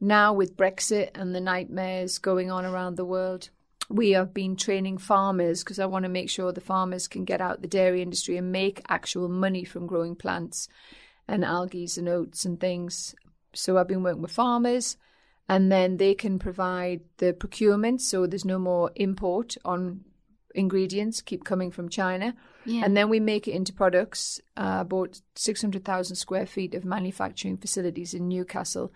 [0.00, 3.50] Now, with Brexit and the nightmares going on around the world,
[3.88, 7.40] we have been training farmers because I want to make sure the farmers can get
[7.40, 10.68] out the dairy industry and make actual money from growing plants
[11.28, 13.14] and algae and oats and things.
[13.54, 14.96] So I've been working with farmers
[15.48, 20.04] and then they can provide the procurement so there's no more import on
[20.54, 22.34] ingredients keep coming from China.
[22.64, 22.82] Yeah.
[22.84, 24.40] And then we make it into products.
[24.56, 28.92] Uh, about 600,000 square feet of manufacturing facilities in Newcastle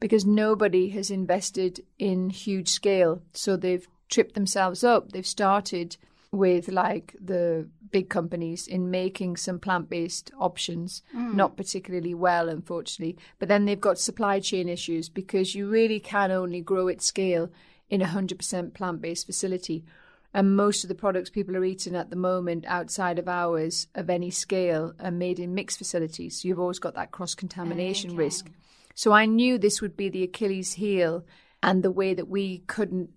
[0.00, 3.22] because nobody has invested in huge scale.
[3.32, 5.12] So they've tripped themselves up.
[5.12, 5.96] They've started
[6.32, 11.34] with like the big companies in making some plant based options, mm.
[11.34, 13.16] not particularly well, unfortunately.
[13.38, 17.50] But then they've got supply chain issues because you really can only grow at scale
[17.90, 19.84] in a 100% plant based facility.
[20.34, 24.08] And most of the products people are eating at the moment outside of ours of
[24.08, 26.40] any scale are made in mixed facilities.
[26.40, 28.18] So you've always got that cross contamination okay.
[28.18, 28.50] risk.
[28.94, 31.26] So I knew this would be the Achilles heel
[31.62, 33.10] and the way that we couldn't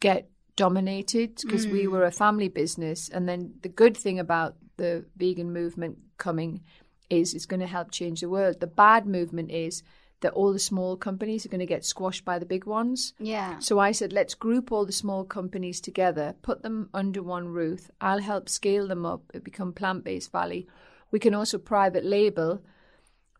[0.00, 1.72] get dominated because mm.
[1.72, 3.08] we were a family business.
[3.08, 6.62] And then the good thing about the vegan movement coming
[7.08, 8.60] is it's going to help change the world.
[8.60, 9.82] The bad movement is
[10.20, 13.14] that all the small companies are going to get squashed by the big ones.
[13.18, 13.58] Yeah.
[13.58, 17.90] So I said, let's group all the small companies together, put them under one roof.
[18.00, 20.66] I'll help scale them up, it become plant based valley.
[21.10, 22.62] We can also private label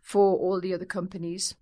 [0.01, 1.55] for all the other companies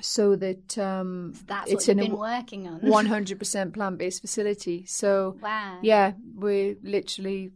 [0.00, 5.78] so that um, that's it's what you've been working on 100% plant-based facility so wow
[5.82, 7.50] yeah we're literally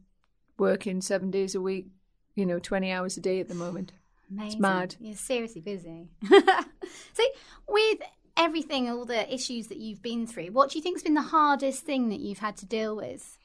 [0.58, 1.88] working seven days a week
[2.34, 3.92] you know 20 hours a day at the moment
[4.30, 4.52] Amazing.
[4.52, 4.96] It's mad.
[5.00, 6.08] You're seriously busy.
[6.30, 7.22] so,
[7.66, 7.98] with
[8.36, 11.84] everything, all the issues that you've been through, what do you think's been the hardest
[11.84, 13.38] thing that you've had to deal with?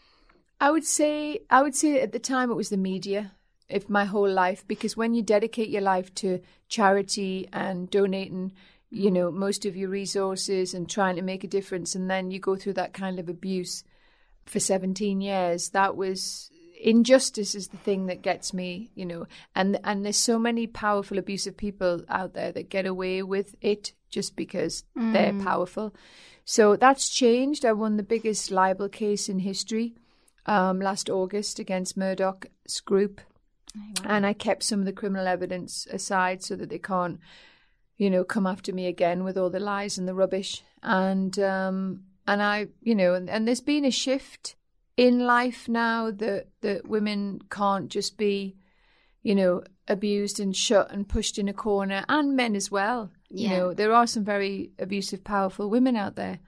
[0.59, 3.31] I would say, I would say at the time it was the media.
[3.69, 8.51] If my whole life, because when you dedicate your life to charity and donating,
[8.93, 12.39] you know, most of your resources and trying to make a difference, and then you
[12.39, 13.83] go through that kind of abuse
[14.45, 16.49] for 17 years, that was
[16.81, 19.25] injustice is the thing that gets me, you know,
[19.55, 23.93] and and there's so many powerful abusive people out there that get away with it
[24.09, 25.13] just because mm.
[25.13, 25.95] they're powerful.
[26.45, 27.65] So that's changed.
[27.65, 29.95] I won the biggest libel case in history
[30.45, 33.21] um, last August against Murdoch's group,
[33.77, 34.15] oh, wow.
[34.15, 37.19] and I kept some of the criminal evidence aside so that they can't,
[38.03, 40.61] you know, come after me again with all the lies and the rubbish.
[40.81, 44.57] And um, and I, you know, and, and there's been a shift
[44.97, 48.57] in life now that that women can't just be,
[49.21, 53.09] you know, abused and shut and pushed in a corner, and men as well.
[53.29, 53.41] Yeah.
[53.49, 56.39] You know, there are some very abusive, powerful women out there,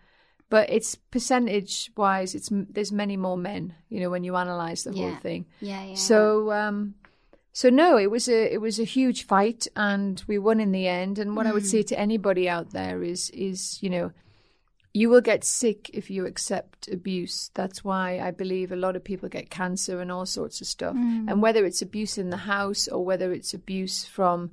[0.50, 3.76] but it's percentage wise, it's there's many more men.
[3.88, 5.04] You know, when you analyze the yeah.
[5.04, 5.46] whole thing.
[5.62, 5.96] Yeah, yeah.
[5.96, 6.96] So, um,
[7.56, 10.90] so no, it was a it was a huge fight, and we won in the
[10.90, 11.18] end.
[11.18, 11.52] And what mm.
[11.52, 11.68] I would mm.
[11.68, 14.12] say to anybody out there is is you know
[14.94, 17.52] you will get sick if you accept abuse.
[17.54, 20.98] That's why I believe a lot of people get cancer and all sorts of stuff.
[20.98, 21.32] Mm.
[21.32, 24.52] And whether it's abuse in the house or whether it's abuse from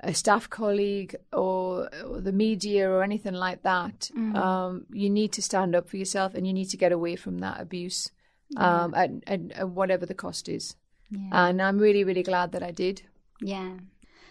[0.00, 4.36] a staff colleague or, or the media or anything like that, mm.
[4.36, 7.38] um, you need to stand up for yourself and you need to get away from
[7.38, 8.10] that abuse,
[8.58, 10.76] um, and, and, and, whatever the cost is.
[11.10, 11.48] Yeah.
[11.48, 13.02] And I'm really, really glad that I did.
[13.40, 13.72] Yeah.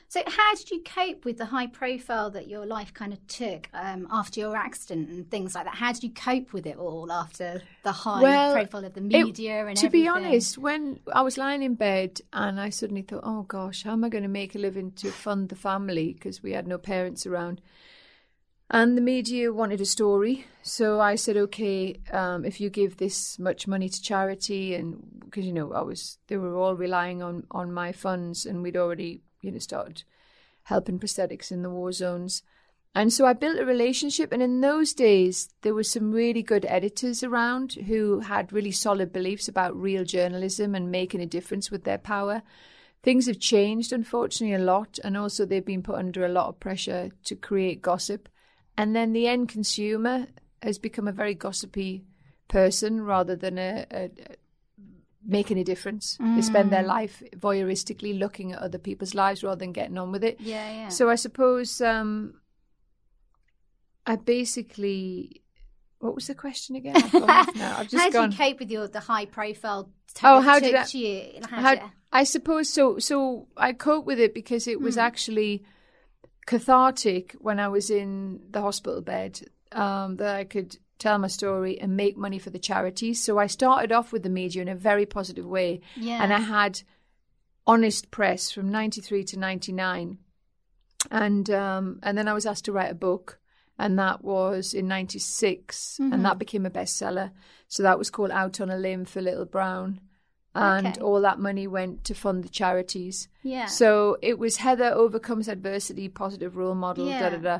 [0.08, 3.68] So, how did you cope with the high profile that your life kind of took
[3.74, 5.76] um, after your accident and things like that?
[5.76, 9.66] How did you cope with it all after the high well, profile of the media
[9.66, 10.04] it, and to everything?
[10.04, 13.94] be honest, when I was lying in bed and I suddenly thought, oh gosh, how
[13.94, 16.78] am I going to make a living to fund the family because we had no
[16.78, 17.60] parents around?
[18.70, 23.38] And the media wanted a story, so I said, okay, um, if you give this
[23.38, 27.46] much money to charity, and because you know I was, they were all relying on
[27.52, 30.04] on my funds, and we'd already you know, started
[30.64, 32.42] helping prosthetics in the war zones.
[32.96, 34.32] And so I built a relationship.
[34.32, 39.12] And in those days, there were some really good editors around who had really solid
[39.12, 42.42] beliefs about real journalism and making a difference with their power.
[43.04, 44.98] Things have changed, unfortunately, a lot.
[45.04, 48.30] And also, they've been put under a lot of pressure to create gossip.
[48.78, 50.28] And then the end consumer
[50.62, 52.04] has become a very gossipy
[52.48, 54.10] person rather than a, a, a
[55.26, 56.18] making a difference.
[56.20, 60.24] They spend their life voyeuristically looking at other people's lives rather than getting on with
[60.24, 60.40] it.
[60.40, 60.88] Yeah, yeah.
[60.90, 62.36] So I suppose um,
[64.06, 65.42] I basically.
[66.00, 66.96] What was the question again?
[66.98, 67.78] I've gone now.
[67.80, 68.30] I've just how gone.
[68.30, 69.90] do you cope with your the high profile?
[70.24, 71.40] Oh, how did I- you?
[71.50, 73.00] How How- I suppose so.
[73.00, 75.64] So I cope with it because it was actually
[76.46, 81.80] cathartic when I was in the hospital bed um, that I could tell my story
[81.80, 83.22] and make money for the charities.
[83.24, 86.24] So I started off with the media in a very positive way, yeah.
[86.24, 86.82] and I had
[87.68, 90.18] honest press from '93 to '99,
[91.12, 93.40] and um, and then I was asked to write a book.
[93.78, 96.14] And that was in '96, Mm-hmm.
[96.14, 97.32] and that became a bestseller.
[97.68, 100.00] So that was called "Out on a Limb for Little Brown,"
[100.56, 101.02] and Okay.
[101.02, 103.28] all that money went to fund the charities.
[103.44, 103.66] yeah.
[103.68, 107.20] So it was Heather overcomes adversity, positive role model, Yeah.
[107.20, 107.60] da da da.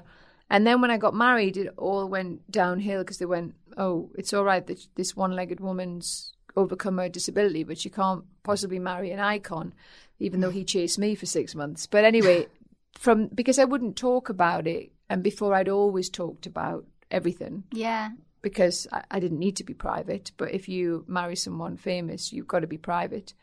[0.50, 4.32] And then when I got married, it all went downhill because they went, oh, it's
[4.34, 9.20] all right that this one-legged woman's overcome her disability, but she can't possibly marry an
[9.20, 9.74] icon,
[10.20, 11.86] even though he chased me for six months.
[11.88, 12.48] But anyway,
[12.98, 18.10] from because I wouldn't talk about it, and before I'd always talked about everything yeah.
[18.46, 20.32] Because I, I didn't need to be private.
[20.38, 23.34] But if you marry someone famous, you've got to be private.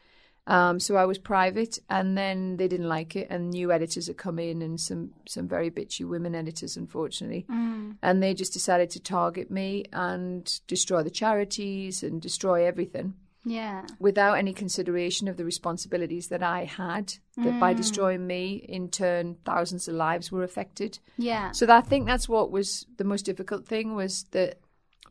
[0.46, 4.16] Um, so I was private, and then they didn't like it, and new editors had
[4.16, 7.96] come in, and some some very bitchy women editors, unfortunately, Mm.
[8.02, 10.42] and they just decided to target me and
[10.74, 13.86] destroy the charities and destroy everything Yeah.
[14.00, 17.04] without any consideration of the responsibilities that I had.
[17.36, 18.42] That by destroying me,
[18.78, 20.98] in turn, thousands of lives were affected.
[21.16, 21.52] Yeah.
[21.52, 24.58] So that, I think that's what was the most difficult thing was that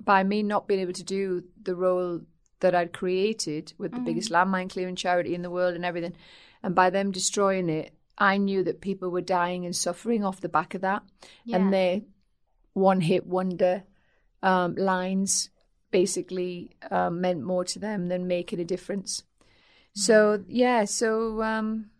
[0.03, 2.21] by me not being able to do the role
[2.59, 6.15] that I'd created with the biggest landmine clearing charity in the world and everything,
[6.63, 10.49] and by them destroying it, I knew that people were dying and suffering off the
[10.49, 11.03] back of that,
[11.43, 11.57] Yeah.
[11.57, 12.01] and their
[12.73, 13.83] one hit wonder
[14.43, 15.49] um, lines
[15.91, 19.23] basically um, meant more to them than making a difference.
[19.93, 21.90] So yeah, so um,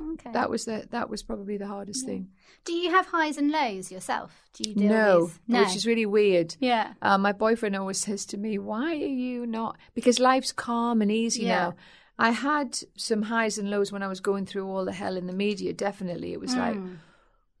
[0.00, 0.30] Okay.
[0.32, 2.28] that was the that was probably the hardest thing.
[2.64, 4.44] do you have highs and lows yourself?
[4.52, 5.60] Do you deal No, with no?
[5.64, 6.56] which is really weird.
[6.60, 6.94] yeah.
[7.02, 11.10] Uh, my boyfriend always says to me, "Why are you not?" Because life's calm and
[11.10, 11.56] easy Yeah.
[11.58, 11.74] now.
[12.18, 15.26] I had some highs and lows when I was going through all the hell in
[15.26, 15.72] the media.
[15.72, 16.96] Definitely, it was like, Mm.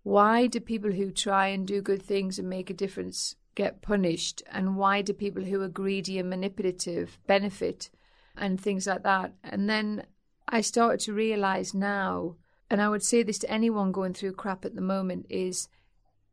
[0.02, 4.42] why do people who try and do good things and make a difference get punished,
[4.50, 7.90] and why do people who are greedy and manipulative benefit,
[8.36, 9.32] and things like that?
[9.44, 10.04] And then
[10.48, 12.36] I started to realize now,
[12.70, 15.68] and I would say this to anyone going through crap at the moment, is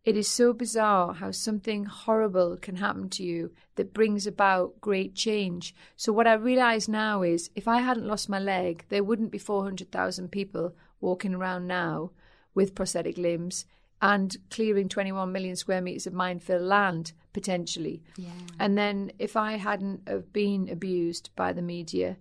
[0.05, 5.15] it is so bizarre how something horrible can happen to you that brings about great
[5.15, 5.73] change.
[5.95, 9.39] So, what I realize now is if I hadn't lost my leg, there wouldn't be
[9.39, 12.11] 400,000 people walking around now
[12.53, 13.65] with prosthetic limbs
[14.01, 18.03] and clearing 21 million square meters of minefield land potentially.
[18.17, 18.29] Yeah.
[18.59, 22.17] And then if I hadn't have been abused by the media,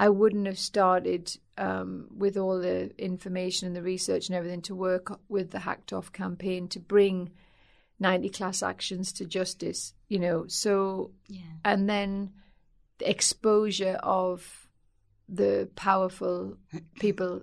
[0.00, 4.74] I wouldn't have started um, with all the information and the research and everything to
[4.74, 7.30] work with the Hacked Off campaign to bring
[7.98, 10.46] 90 class actions to justice, you know.
[10.46, 11.40] So, Yeah.
[11.64, 12.32] and then
[12.98, 14.68] the exposure of
[15.28, 16.56] the powerful
[17.00, 17.42] people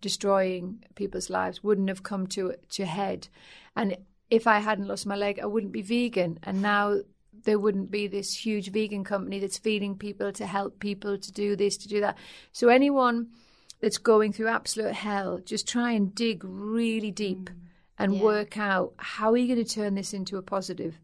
[0.00, 3.28] destroying people's lives wouldn't have come to to head.
[3.74, 3.96] And
[4.28, 6.38] if I hadn't lost my leg, I wouldn't be vegan.
[6.42, 7.00] And now
[7.44, 11.56] there wouldn't be this huge vegan company that's feeding people to help people to do
[11.56, 12.18] this, to do that.
[12.52, 13.28] So anyone
[13.80, 17.56] that's going through absolute hell, just try and dig really deep mm.
[17.98, 18.22] and Yeah.
[18.22, 20.98] work out how are you going to turn this into a positive?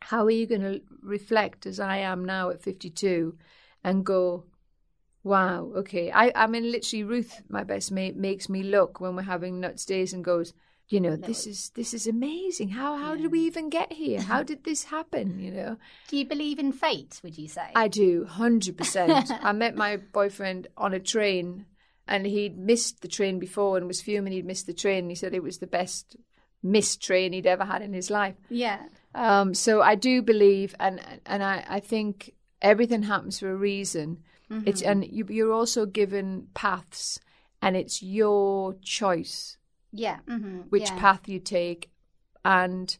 [0.00, 3.36] How are you going to reflect as I am now at 52
[3.82, 4.44] and go,
[5.22, 6.10] wow, okay.
[6.12, 9.84] I, I mean, literally, Ruth, my best mate, makes me look when we're having nuts
[9.84, 10.54] days and goes,
[10.88, 12.68] you know, this is this is amazing.
[12.70, 14.20] How how did we even get here?
[14.20, 15.40] How did this happen?
[15.40, 15.76] You know,
[16.08, 17.20] Do you believe in fate?
[17.24, 17.70] Would you say?
[17.74, 19.30] I do, hundred percent.
[19.42, 21.66] I met my boyfriend on a train,
[22.06, 25.04] and he'd missed the train before and was fuming he'd missed the train.
[25.04, 26.16] And he said it was the best
[26.62, 28.36] missed train he'd ever had in his life.
[28.48, 28.82] yeah.
[29.14, 34.22] Um, so I do believe, and and I, I think everything happens for a reason.
[34.64, 37.18] It's and you, you're also given paths,
[37.60, 39.55] and it's your choice
[39.92, 40.18] Yeah.
[40.26, 40.96] hmm which yeah.
[41.00, 41.90] path you take,
[42.44, 42.96] and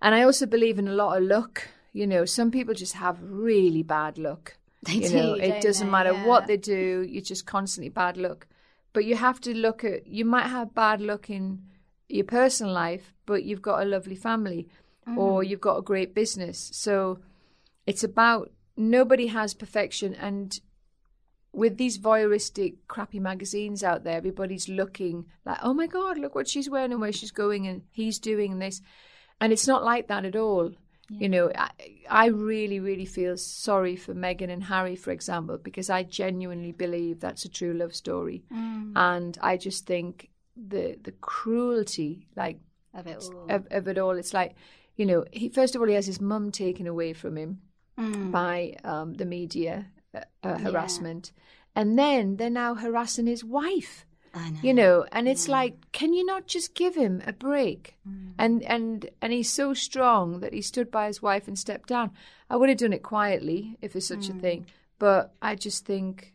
[0.00, 1.68] and I also believe in a lot of luck.
[1.92, 4.56] You know, some people just have really bad luck.
[4.82, 5.90] They you do, know, it doesn't they?
[5.90, 6.26] matter Yeah.
[6.26, 8.46] what they do; you're just constantly bad luck.
[8.92, 10.06] But you have to look at.
[10.06, 11.62] You might have bad luck in
[12.08, 14.68] your personal life, but you've got a lovely family,
[15.16, 15.50] or Mm-hmm.
[15.50, 16.70] you've got a great business.
[16.72, 17.18] So
[17.86, 20.58] it's about nobody has perfection, and
[21.54, 26.48] with these voyeuristic, crappy magazines out there, everybody's looking like, oh my God, look what
[26.48, 28.80] she's wearing and where she's going, and he's doing this.
[29.40, 30.72] And it's not like that at all.
[31.10, 31.70] You know, I,
[32.08, 37.20] I really, really feel sorry for Meghan and Harry, for example, because I genuinely believe
[37.20, 38.92] that's a true love story, Mm.
[38.96, 42.58] and I just think the the cruelty, like
[42.94, 43.46] Of it all.
[43.50, 44.54] of, of it all, it's like,
[44.96, 47.60] you know, he first of all he has his mum taken away from him
[47.98, 48.30] Mm.
[48.32, 51.32] by um, the media uh, uh, harassment,
[51.74, 54.06] and then they're now harassing his wife.
[54.36, 54.58] Know.
[54.62, 57.94] you know and it's like can you not just give him a break?
[58.08, 58.32] Mm.
[58.36, 62.10] and and and he's so strong that he stood by his wife and stepped down.
[62.50, 64.66] I would have done it quietly if there's such a thing
[64.98, 66.32] but i just think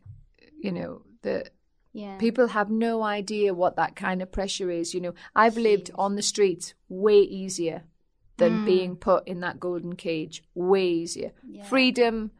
[0.59, 1.49] you know that
[1.91, 2.17] yeah.
[2.17, 5.13] people have no idea what that kind of pressure is you know.
[5.35, 7.83] I've lived on the streets way easier
[8.37, 11.31] than being put in that golden cage way easier.
[11.47, 11.65] Yeah.
[11.65, 12.31] freedom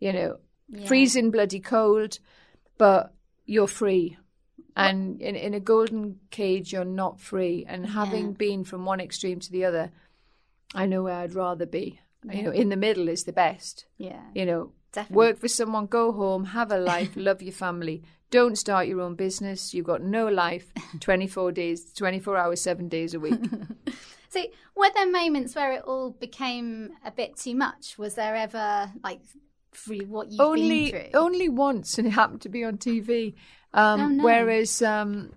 [0.00, 0.86] you know Yeah.
[0.86, 2.18] freezing bloody cold,
[2.78, 4.18] but you're free.
[4.76, 7.64] And in, in a golden cage, you're not free.
[7.66, 9.90] And having been from one extreme to the other,
[10.74, 12.00] I know where I'd rather be.
[12.30, 13.86] You know, in the middle is the best.
[13.96, 14.20] Yeah.
[14.34, 15.16] You know, Definitely.
[15.16, 18.02] work for someone, go home, have a life, love your family.
[18.30, 19.72] Don't start your own business.
[19.72, 20.72] You've got no life.
[21.00, 23.40] Twenty four days, twenty four hours, seven days a week.
[24.28, 24.42] So,
[24.74, 27.96] were there moments where it all became a bit too much?
[27.96, 29.20] Was there ever like
[29.76, 31.20] through what you've only been through?
[31.20, 33.34] only once, and it happened to be on TV.
[33.74, 34.24] Um, Oh, no.
[34.24, 35.32] Whereas um,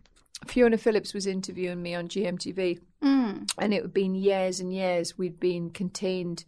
[0.47, 3.49] Fiona Phillips was interviewing me on GMTV, Mm.
[3.57, 6.43] and it had been years and years we'd been contained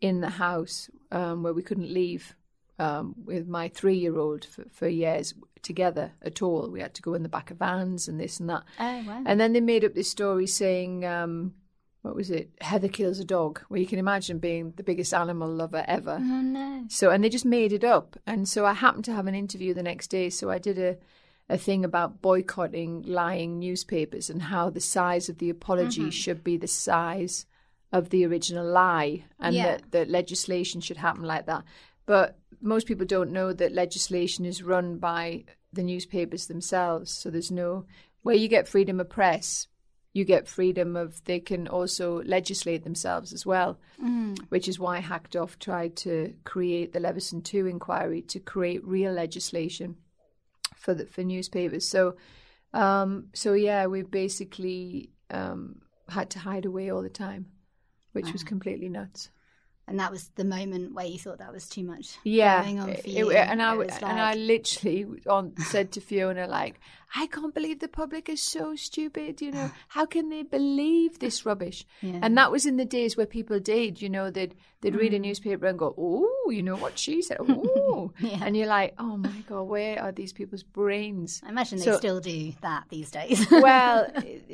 [0.00, 2.34] in the house um, where we couldn't leave
[2.78, 6.68] um, with my three-year-old for, for years together at all.
[6.70, 8.62] We had to go in the back of vans and this and that.
[8.78, 9.22] Oh wow.
[9.26, 11.54] And then they made up this story saying, um,
[12.06, 12.50] what was it?
[12.60, 13.62] Heather kills a dog.
[13.68, 16.18] Well, you can imagine being the biggest animal lover ever.
[16.20, 16.84] oh no.
[16.88, 18.16] So, and they just made it up.
[18.26, 20.30] And so I happened to have an interview the next day.
[20.30, 20.96] So I did a,
[21.48, 26.10] a thing about boycotting lying newspapers and how the size of the apology mm-hmm.
[26.10, 27.44] should be the size
[27.92, 29.64] of the original lie and Yeah.
[29.64, 31.64] that, that legislation should happen like that.
[32.04, 37.10] But most people don't know that legislation is run by the newspapers themselves.
[37.10, 37.84] So there's no,
[38.22, 39.66] where you get freedom of press,
[40.16, 43.78] you get freedom of, they can also legislate themselves as well
[44.48, 49.96] which is why Hacked tried to create the Leveson 2 inquiry to create real legislation
[50.74, 51.86] for the, for newspapers.
[51.86, 52.16] So,
[52.72, 57.46] um, so yeah, we basically um, had to hide away all the time,
[58.12, 59.30] which was completely nuts.
[59.88, 62.18] And that was the moment where you thought that was too much.
[62.24, 63.30] Yeah, Going on for it- you.
[63.30, 66.80] and I was and I literally on said to Fiona like,
[67.14, 69.40] I can't believe the public is so stupid.
[69.40, 71.86] You know, how can they believe this rubbish?
[72.02, 72.18] Yeah.
[72.20, 74.02] And that was in the days where people did.
[74.02, 77.36] You know, they'd they'd read a newspaper and go, oh, you know what she said,
[77.48, 78.40] oh, Yeah.
[78.42, 81.40] and you're like, oh my god, where are these people's brains?
[81.46, 83.46] I imagine they still do that these days.
[83.52, 84.10] well,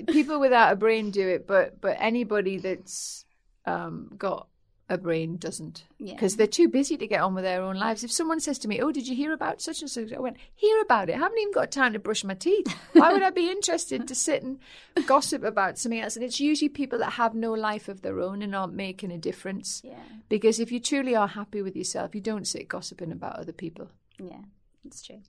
[0.09, 3.25] people without a brain do it, but but anybody that's
[3.65, 4.49] um, got
[4.93, 6.15] a brain doesn't Yeah.
[6.15, 8.05] because they're too busy to get on with their own lives.
[8.05, 10.37] If someone says to me, "Oh, did you hear about such and such?" I went,
[10.55, 11.15] "Hear about it?
[11.15, 12.69] I haven't even got time to brush my teeth.
[12.93, 14.59] Why would I be interested to sit and
[15.07, 18.43] gossip about something else?" And it's usually people that have no life of their own
[18.43, 19.81] and aren't making a difference.
[19.85, 23.53] yeah, Because if you truly are happy with yourself, you don't sit gossiping about other
[23.53, 23.89] people.
[24.19, 24.43] yeah,
[24.85, 25.23] that's true.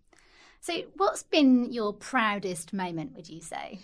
[0.60, 3.16] So, what's been your proudest moment?
[3.16, 3.80] Would you say?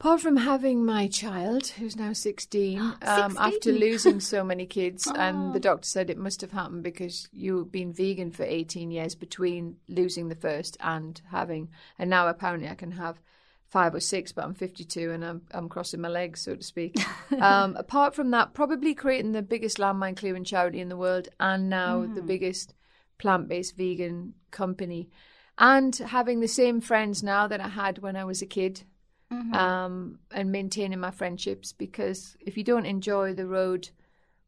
[0.00, 5.50] Apart from having my child, who's now 16, um, after losing so many kids, and
[5.50, 5.52] Oh.
[5.52, 9.76] the doctor said it must have happened because you've been vegan for 18 years between
[9.88, 13.20] losing the first and having, and now apparently I can have
[13.68, 16.96] five or six, but I'm 52 and I'm, I'm crossing my legs, so to speak.
[17.38, 21.68] um, apart from that, probably creating the biggest landmine clearing charity in the world and
[21.68, 22.72] now the biggest
[23.18, 25.10] plant based vegan company,
[25.58, 28.84] and having the same friends now that I had when I was a kid
[29.30, 33.90] um, and maintaining my friendships because if you don't enjoy the road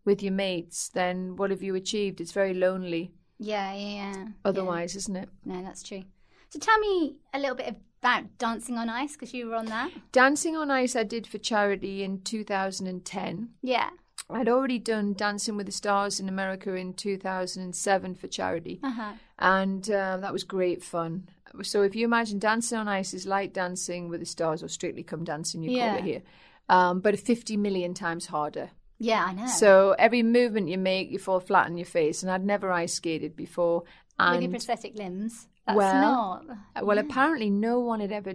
[0.05, 2.21] with your mates, then what have you achieved?
[2.21, 4.27] It's very lonely Yeah, yeah, yeah.
[4.45, 5.29] otherwise, isn't it?
[5.45, 5.55] Yeah.
[5.57, 6.03] No, that's true.
[6.51, 9.91] So, tell me a little bit about Dancing on Ice because you were on that.
[10.13, 13.51] Dancing on Ice, I did for charity in 2010.
[13.63, 13.91] Yeah.
[14.29, 19.13] I'd already done Dancing with the Stars in America in 2007 for charity, Uh huh.
[19.39, 21.29] and um, that was great fun.
[21.63, 25.03] So if you imagine Dancing on Ice is like Dancing with the Stars or Strictly
[25.03, 25.89] Come Dancing, you Yeah.
[25.91, 26.23] call it here,
[26.69, 28.71] um, but 50 million times harder.
[28.99, 29.47] Yeah, I know.
[29.47, 32.23] So every movement you make, you fall flat on your face.
[32.23, 33.83] And I'd never ice skated before.
[34.19, 35.49] with your prosthetic limbs.
[35.67, 36.85] That's Well, not.
[36.87, 38.35] well, apparently no one had ever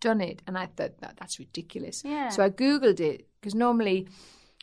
[0.00, 2.02] done it, and I thought that that's ridiculous.
[2.04, 2.28] Yeah.
[2.30, 4.08] So I googled it because normally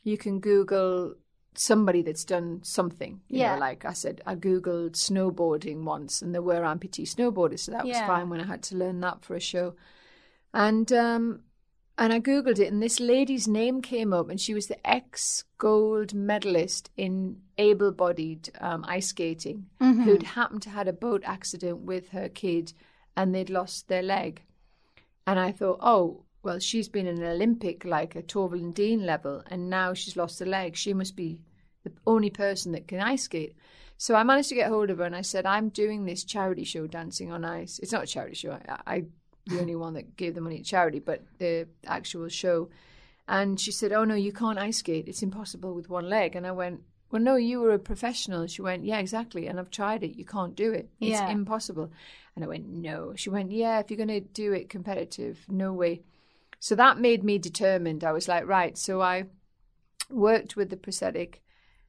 [0.03, 1.15] you can Google
[1.57, 3.21] somebody that's done something.
[3.27, 3.53] You Yeah.
[3.55, 7.85] Know, like I said, I googled snowboarding once, and there were amputee snowboarders, so that
[7.85, 9.75] was fine when I had to learn that for a show.
[10.53, 11.41] And um,
[11.97, 15.43] and I googled it, and this lady's name came up, and she was the ex
[15.57, 22.09] gold medalist in able-bodied um, ice skating, who'd happened to had a boat accident with
[22.09, 22.73] her kid,
[23.15, 24.41] and they'd lost their leg.
[25.27, 29.69] And I thought, oh, well, she's been an Olympic like a Torvill Dean level, and
[29.69, 30.75] now she's lost a leg.
[30.75, 31.39] She must be
[31.83, 33.55] the only person that can ice skate.
[33.97, 36.65] So I managed to get hold of her, and I said, I'm doing this charity
[36.65, 37.79] show, Dancing on Ice.
[37.79, 38.51] It's not a charity show.
[38.67, 39.03] I, I
[39.45, 42.69] the only one that gave the money to charity, but the actual show.
[43.27, 45.07] And she said, "Oh no, you can't ice skate.
[45.07, 46.81] It's impossible with one leg." And I went,
[47.11, 50.17] "Well, no, you were a professional." She went, "Yeah, exactly." And I've tried it.
[50.17, 50.89] You can't do it.
[50.99, 51.29] It's Yeah.
[51.29, 51.91] impossible.
[52.35, 55.71] And I went, "No." She went, "Yeah, if you're going to do it competitive, no
[55.73, 56.03] way."
[56.63, 58.05] So that made me determined.
[58.05, 58.77] I was like, right.
[58.77, 59.25] So I
[60.09, 61.41] worked with the prosthetic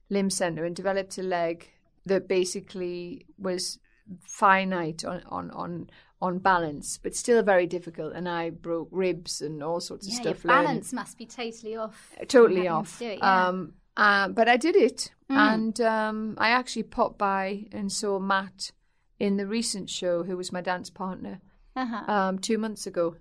[0.09, 1.69] limb center and developed a leg
[2.05, 3.79] that basically was
[4.27, 5.89] finite on on on
[6.21, 8.11] on balance, but still very difficult.
[8.13, 10.43] And I broke ribs and all sorts of Yeah, stuff.
[10.43, 12.13] your learning- balance must be totally off.
[12.27, 13.01] totally off.
[13.01, 13.47] it, yeah.
[13.47, 15.53] um, uh, but I did it, Mm.
[15.53, 18.73] and um, I actually popped by and saw Matt
[19.19, 21.39] in the recent show, who was my dance partner,
[21.77, 22.11] uh-huh.
[22.11, 23.15] um, two months ago,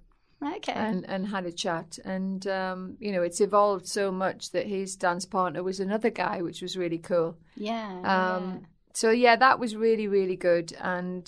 [0.56, 0.72] okay.
[0.72, 1.98] and and had a chat.
[2.04, 6.42] And um, you know, it's evolved so much that his dance partner was another guy,
[6.42, 7.36] which was really cool.
[7.56, 7.90] yeah.
[8.14, 8.66] Um,
[8.96, 11.24] So yeah, that was really really good, and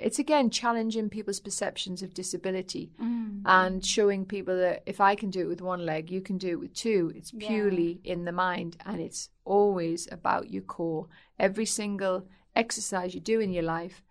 [0.00, 2.90] it's again challenging people's perceptions of disability.
[3.00, 3.42] Mm.
[3.44, 6.48] and showing people that if I can do it with one leg, you can do
[6.48, 7.12] it with two.
[7.14, 7.48] It's Yeah.
[7.48, 11.06] purely in the mind and it's always about your core.
[11.38, 12.16] Every single
[12.56, 14.02] exercise you do in your life,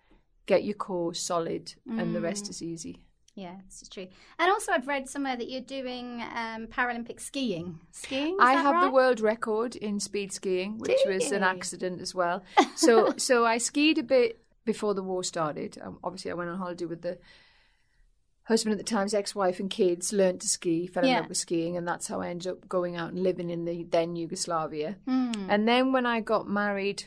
[0.46, 2.28] get your core solid and the Mm.
[2.30, 2.96] rest is easy.
[3.36, 4.08] Yeah, this is true.
[4.38, 7.80] And also, I've read somewhere that you're doing um, Paralympic skiing.
[7.92, 8.38] Skiing?
[8.40, 12.44] I have the world record in speed skiing, which was an accident as well.
[12.76, 15.78] So so I skied a bit before the war started.
[15.82, 17.18] Um, obviously, I went on holiday with the
[18.44, 20.14] husband at the time's ex-wife and kids.
[20.14, 21.20] Learned to ski, fell in Yeah.
[21.22, 23.84] love with skiing, and that's how I ended up going out and living in the
[23.84, 24.98] then Yugoslavia.
[25.08, 25.48] Mm.
[25.50, 27.06] And then when I got married,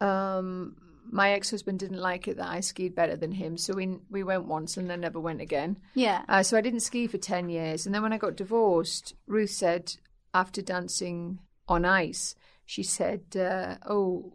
[0.00, 0.76] um,
[1.10, 4.46] my ex-husband didn't like it that I skied better than him, so we we went
[4.46, 5.78] once and then never went again.
[5.94, 6.22] Yeah.
[6.28, 7.86] Uh, so I didn't ski for 10 years.
[7.86, 9.94] And then when I got divorced, Ruth said,
[10.34, 11.38] after dancing
[11.68, 12.34] on ice,
[12.64, 14.32] she said, uh, Oh,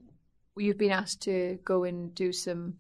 [0.58, 2.76] you've been asked to go and do some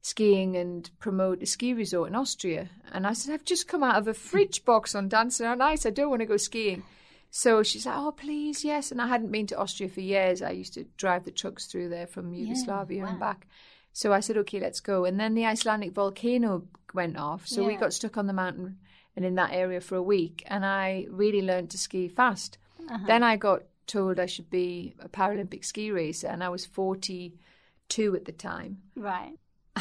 [0.00, 2.70] skiing and promote a ski resort in Austria.
[2.92, 5.84] And I said, I've just come out of a fridge box on Dancing on Ice.
[5.84, 6.84] I don't want to go skiing.
[7.36, 8.90] So she's like, Oh, please, yes.
[8.90, 10.40] And I hadn't been to Austria for years.
[10.40, 13.26] I used to drive the trucks through there from Yugoslavia and wow.
[13.26, 13.46] back.
[13.92, 15.04] So I said, okay, let's go.
[15.04, 16.64] And then the Icelandic volcano
[16.94, 17.46] went off.
[17.46, 18.78] So we got stuck on the mountain
[19.14, 20.44] and in that area for a week.
[20.46, 22.56] And I really learned to ski fast.
[22.90, 23.04] Uh-huh.
[23.06, 26.28] Then I got told I should be a Paralympic ski racer.
[26.28, 28.78] And I was 42 at the time.
[28.94, 29.34] Right.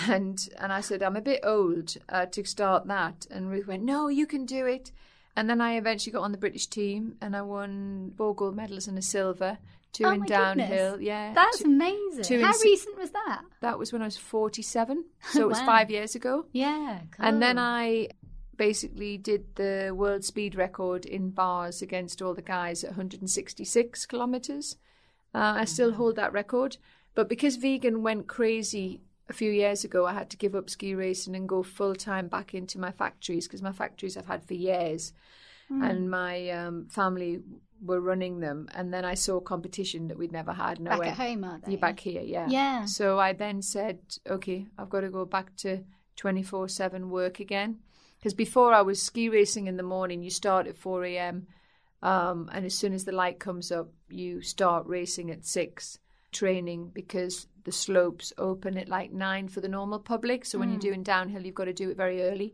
[0.10, 3.26] And and I said, I'm a bit old uh, to start that.
[3.32, 4.92] And Ruth went, No, you can do it.
[5.36, 8.88] And then I eventually got on the British team and I won four gold medals
[8.88, 9.58] and a silver,
[9.92, 10.92] two Oh in downhill.
[10.94, 11.06] goodness.
[11.06, 11.34] Yeah.
[11.34, 12.24] That's two- amazing.
[12.24, 13.42] two How in- recent was that?
[13.62, 15.04] that was when I was 47.
[15.34, 16.46] So it was five years ago.
[16.54, 17.00] Yeah.
[17.20, 17.58] And then.
[17.60, 18.10] I
[18.58, 24.78] basically did the world speed record in bars against all the guys at 166 kilometers.
[25.34, 26.78] Uh, I still hold that record.
[27.16, 30.94] But because vegan went crazy a few years ago, I had to give up ski
[30.94, 34.54] racing and go full time back into my factories because my factories I've had for
[34.54, 35.14] years.
[35.84, 37.42] And my um, family
[37.84, 38.70] were running them.
[38.76, 40.78] And then I saw competition that we'd never had.
[40.78, 41.72] And I back went, at home, are they?
[41.72, 42.48] you're back here, yeah.
[42.48, 42.86] Yeah.
[42.86, 44.00] So I then said,
[44.30, 45.84] okay, I've got to go back to
[46.18, 47.80] 24 7 work again.
[48.18, 51.48] Because before I was ski racing in the morning, you start at 4 a.m.
[52.02, 56.00] Um, and as soon as the light comes up, you start racing at 6,
[56.36, 60.46] training because the slopes open at like 9 for the normal public.
[60.46, 60.90] So when you're mm.
[60.90, 62.54] doing downhill, you've got to do it very early.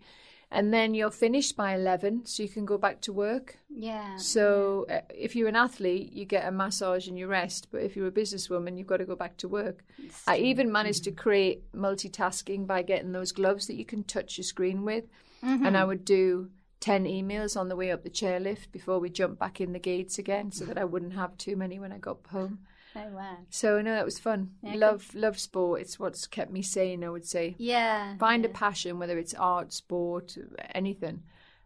[0.53, 3.57] And then you're finished by 11, so you can go back to work.
[3.69, 4.17] Yeah.
[4.17, 7.69] So uh, if you're an athlete, you get a massage and you rest.
[7.71, 9.85] But if you're a businesswoman, you've got to go back to work.
[10.27, 11.05] I even managed mm.
[11.05, 15.05] to create multitasking by getting those gloves that you can touch your screen with.
[15.41, 15.87] And I mm-hmm.
[15.87, 16.51] would do
[16.81, 20.19] 10 emails on the way up the chairlift before we jump back in the gates
[20.19, 22.59] again so that I wouldn't have too many when I got home.
[22.95, 23.37] Oh, wow.
[23.49, 24.51] So, no, that was fun.
[24.61, 24.79] Yeah, cool.
[24.79, 25.81] love, love sport.
[25.81, 28.17] It's what's kept me sane, I would say Yeah.
[28.17, 30.37] find a passion, whether it's art, sport,
[30.75, 31.23] anything,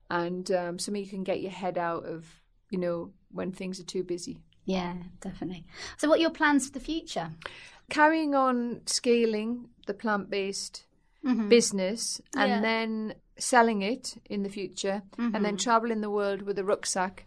[0.10, 3.84] and um, something you can get your head out of, you know, when things are
[3.86, 4.38] too busy.
[4.66, 5.66] Yeah, definitely.
[5.98, 7.32] So, what are your plans for the future?
[7.90, 10.86] Carrying on scaling the plant based
[11.24, 11.50] Mhm.
[11.50, 12.62] business and Yeah.
[12.62, 17.26] then selling it in the future and then traveling the world with a rucksack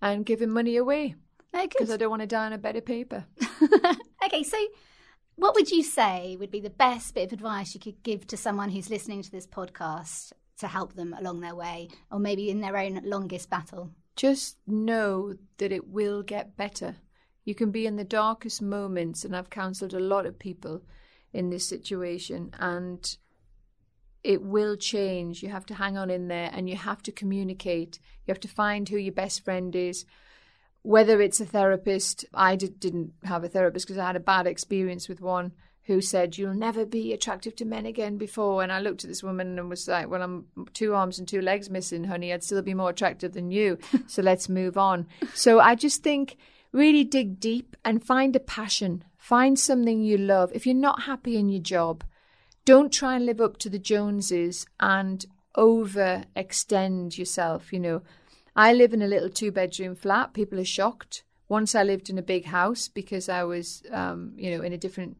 [0.00, 1.14] and giving money away
[1.52, 3.24] because I don't want to die on a bed of paper.
[4.24, 4.58] okay, so
[5.36, 8.36] what would you say would be the best bit of advice you could give to
[8.36, 12.60] someone who's listening to this podcast to help them along their way or maybe in
[12.60, 13.90] their own longest battle?
[14.16, 16.96] Just know that it will get better.
[17.44, 20.82] You can be in the darkest moments, and I've counseled a lot of people
[21.32, 23.16] in this situation, and
[24.22, 25.42] it will change.
[25.42, 27.98] You have to hang on in there and you have to communicate.
[28.26, 30.04] You have to find who your best friend is.
[30.82, 34.46] Whether it's a therapist, I did, didn't have a therapist because I had a bad
[34.46, 35.52] experience with one
[35.84, 38.62] who said, You'll never be attractive to men again before.
[38.62, 41.40] And I looked at this woman and was like, Well, I'm two arms and two
[41.40, 42.32] legs missing, honey.
[42.32, 43.78] I'd still be more attractive than you.
[44.06, 45.06] so let's move on.
[45.34, 46.36] So I just think
[46.72, 49.04] really dig deep and find a passion.
[49.18, 50.50] Find something you love.
[50.54, 52.04] If you're not happy in your job,
[52.64, 55.24] don't try and live up to the Joneses and
[55.56, 57.72] overextend yourself.
[57.72, 58.02] You know,
[58.54, 60.34] I live in a little two bedroom flat.
[60.34, 61.24] People are shocked.
[61.48, 64.78] Once I lived in a big house because I was, um, you know, in a
[64.78, 65.18] different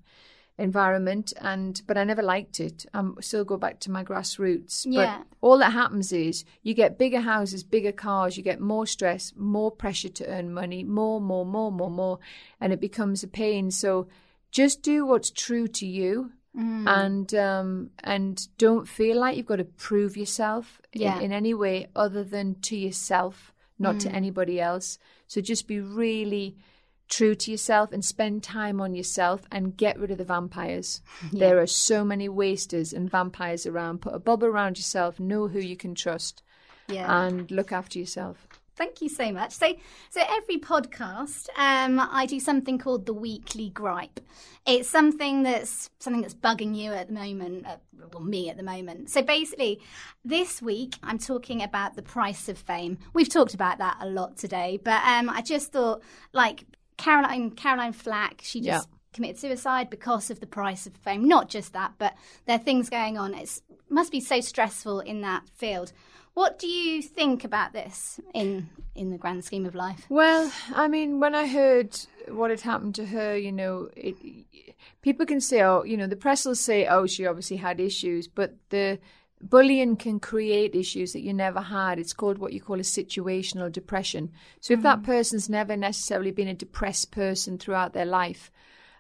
[0.58, 2.86] environment and but I never liked it.
[2.94, 4.86] I still go back to my grassroots.
[4.88, 5.18] Yeah.
[5.18, 9.32] But all that happens is you get bigger houses, bigger cars, you get more stress,
[9.36, 12.18] more pressure to earn money, more, more, more, more, more,
[12.60, 13.70] and it becomes a pain.
[13.70, 14.08] So
[14.50, 16.86] just do what's true to you Mm.
[16.86, 21.16] and um, and don't feel like you've got to prove yourself yeah.
[21.16, 24.00] in, in, any way other than to yourself, not mm.
[24.00, 24.98] to anybody else.
[25.28, 26.56] So just be really
[27.08, 31.00] true to yourself and spend time on yourself and get rid of the vampires.
[31.32, 31.48] Yeah.
[31.48, 34.00] There are so many wasters and vampires around.
[34.02, 35.18] Put a bubble around yourself.
[35.18, 36.42] Know who you can trust.
[36.88, 37.24] Yeah.
[37.24, 38.46] And look after yourself.
[38.74, 39.52] Thank you so much.
[39.52, 39.74] So,
[40.10, 44.18] so every podcast, um, I do something called the weekly gripe.
[44.66, 47.76] It's something that's something that's bugging you at the moment, uh,
[48.12, 49.10] well, me at the moment.
[49.10, 49.80] So basically,
[50.24, 52.98] this week I'm talking about the price of fame.
[53.12, 56.02] We've talked about that a lot today, but um, I just thought,
[56.32, 56.64] like
[56.96, 58.88] Caroline, Caroline Flack, she just.
[58.88, 58.96] Yeah.
[59.14, 61.28] Committed suicide because of the price of fame.
[61.28, 62.14] Not just that, but
[62.46, 63.34] there are things going on.
[63.34, 63.60] It
[63.90, 65.92] must be so stressful in that field.
[66.34, 70.06] What do you think about this in in the grand scheme of life?
[70.08, 74.16] Well, I mean, when I heard what had happened to her, you know, it,
[75.02, 78.28] people can say, oh, you know, the press will say, oh, she obviously had issues,
[78.28, 78.98] but the
[79.42, 81.98] bullying can create issues that you never had.
[81.98, 84.30] It's called what you call a situational depression.
[84.60, 84.84] So if mm.
[84.84, 88.50] that person's never necessarily been a depressed person throughout their life,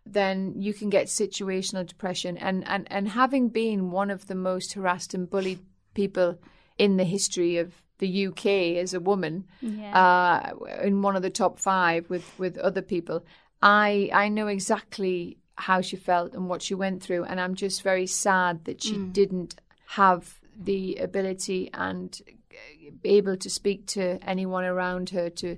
[0.04, 2.36] then you can get situational depression.
[2.36, 5.60] And, and, and having been one of the most harassed and bullied
[5.94, 6.38] people
[6.78, 8.46] in the history of the UK
[8.82, 10.52] as a woman yeah.
[10.52, 13.24] uh, in one of the top five with, with other people.
[13.62, 17.82] I I know exactly how she felt and what she went through, and I'm just
[17.82, 19.12] very sad that she mm.
[19.12, 19.54] didn't
[19.86, 22.20] have the ability and
[23.00, 25.56] be able to speak to anyone around her to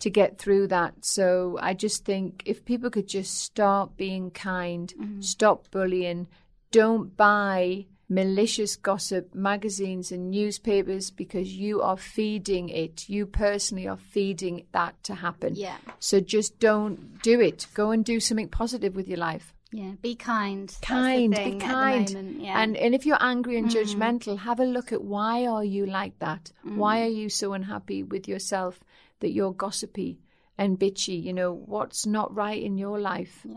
[0.00, 1.04] to get through that.
[1.04, 5.24] So I just think if people could just start being kind, mm.
[5.24, 6.26] stop bullying,
[6.72, 13.08] don't buy malicious gossip, magazines and newspapers because you are feeding it.
[13.08, 15.54] You personally are feeding that to happen.
[15.56, 15.76] Yeah.
[15.98, 17.66] So just don't do it.
[17.74, 19.54] Go and do something positive with your life.
[19.72, 20.72] Yeah, be kind.
[20.82, 22.36] Kind, be kind.
[22.38, 22.62] Yeah.
[22.62, 23.74] And and if you're angry and mm.
[23.74, 26.52] judgmental, have a look at why are you like that?
[26.64, 26.76] Mm.
[26.76, 28.84] Why are you so unhappy with yourself
[29.18, 30.20] that you're gossipy
[30.56, 31.20] and bitchy?
[31.20, 33.40] You know, what's not right in your life?
[33.44, 33.56] Yeah.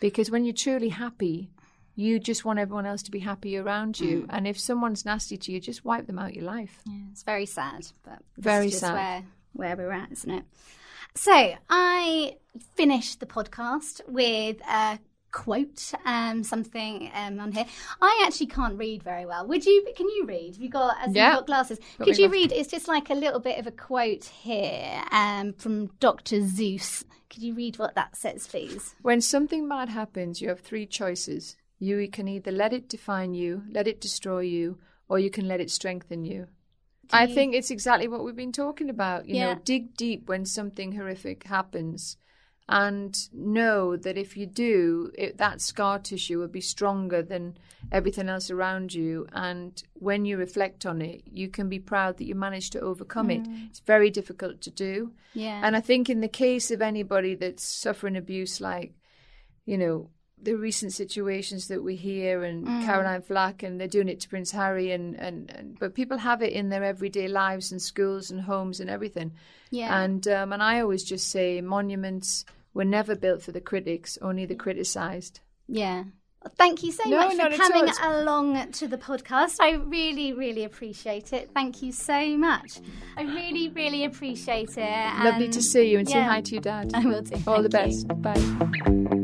[0.00, 1.50] Because when you're truly happy,
[1.98, 4.20] you just want everyone else to be happy around you.
[4.20, 4.26] Mm.
[4.30, 6.80] And if someone's nasty to you, just wipe them out of your life.
[6.86, 9.24] Yeah, it's very sad, but very sad.
[9.52, 10.44] Where, where we're at, isn't it?
[11.16, 12.36] So I
[12.76, 15.00] finished the podcast with a
[15.32, 17.66] quote, um, something um, on here.
[18.00, 19.44] I actually can't read very well.
[19.48, 19.84] Would you?
[19.96, 20.54] Can you read?
[20.54, 20.96] Have you got?
[21.04, 21.30] As yeah.
[21.30, 21.80] you've got glasses.
[21.98, 22.52] Got Could you read?
[22.52, 27.02] It's just like a little bit of a quote here um, from Doctor Seuss.
[27.28, 28.94] Could you read what that says, please?
[29.02, 31.56] When something bad happens, you have three choices.
[31.78, 35.60] You can either let it define you, let it destroy you, or you can let
[35.60, 36.46] it strengthen you.
[37.10, 39.26] I think it's exactly what we've been talking about.
[39.26, 39.54] You yeah.
[39.54, 42.16] know, dig deep when something horrific happens
[42.68, 47.56] and know that if you do, it, that scar tissue will be stronger than
[47.90, 49.26] everything else around you.
[49.32, 53.28] And when you reflect on it, you can be proud that you managed to overcome
[53.28, 53.36] mm.
[53.36, 53.48] it.
[53.70, 55.12] It's very difficult to do.
[55.32, 55.62] Yeah.
[55.64, 58.92] And I think in the case of anybody that's suffering abuse, like,
[59.64, 60.10] you know,
[60.42, 62.84] the recent situations that we hear and mm.
[62.84, 66.42] Caroline Flack and they're doing it to Prince Harry and, and, and, but people have
[66.42, 69.32] it in their everyday lives and schools and homes and everything.
[69.70, 70.02] Yeah.
[70.02, 74.46] And um, and I always just say monuments were never built for the critics, only
[74.46, 75.40] the criticized.
[75.66, 76.04] Yeah.
[76.56, 79.56] thank you so no, much for coming along to the podcast.
[79.60, 81.50] I really, really appreciate it.
[81.52, 82.80] Thank you so much.
[83.16, 85.24] I really, really appreciate it.
[85.24, 86.92] Lovely to see you and yeah, say hi to your dad.
[86.94, 87.36] I will do.
[87.46, 88.06] All the best.
[88.08, 88.14] You.
[88.14, 89.16] Bye.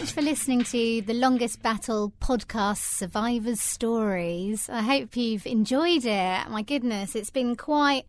[0.00, 4.66] Much for listening to the Longest Battle podcast, Survivors Stories.
[4.70, 6.48] I hope you've enjoyed it.
[6.48, 8.06] My goodness, it's been quite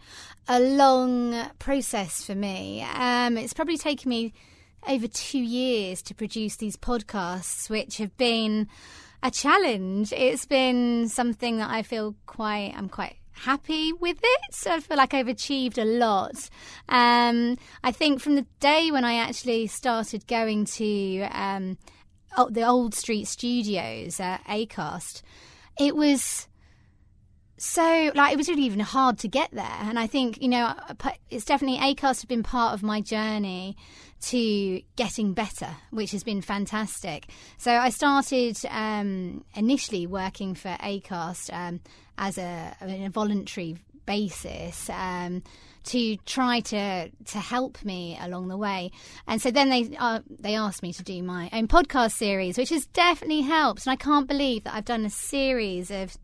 [0.48, 2.82] a long process for me.
[2.82, 4.32] Um, it's probably taken me
[4.88, 8.70] over two years to produce these podcasts, which have been
[9.22, 10.14] a challenge.
[10.14, 14.54] It's been something that I feel quite, I'm quite happy with it.
[14.54, 16.50] So I feel like I've achieved a lot.
[16.90, 21.78] Um, I think from the day when I actually started going to um,
[22.50, 25.22] the Old Street Studios at Acast,
[25.80, 26.48] it was
[27.58, 30.74] so like it was really even hard to get there and i think you know
[31.30, 33.78] it's definitely acast have been part of my journey
[34.22, 41.52] to getting better which has been fantastic so i started um, initially working for acast
[41.54, 41.80] um,
[42.18, 45.44] as a, a voluntary basis um,
[45.84, 48.92] to try to to help me along the way.
[49.28, 52.70] And so then they uh, they asked me to do my own podcast series, which
[52.70, 53.86] has definitely helped.
[53.86, 56.18] And I can't believe that I've done a series of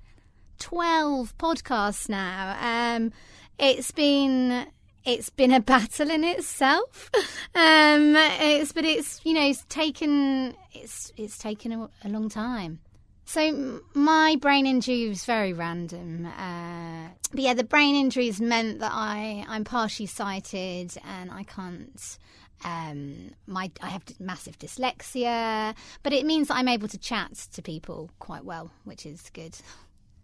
[0.59, 2.57] twelve podcasts now.
[2.61, 3.11] Um,
[3.57, 4.67] it's been
[5.07, 7.09] it's been a battle in itself.
[7.55, 12.81] Um, it's but it's you know it's taken it's it's taken a, a long time.
[13.25, 16.27] So my brain injury was very random.
[16.27, 22.19] Uh, but yeah, the brain injuries meant that I I'm partially sighted and I can't.
[22.63, 27.61] Um, my I have massive dyslexia, but it means that I'm able to chat to
[27.63, 29.57] people quite well, which is good.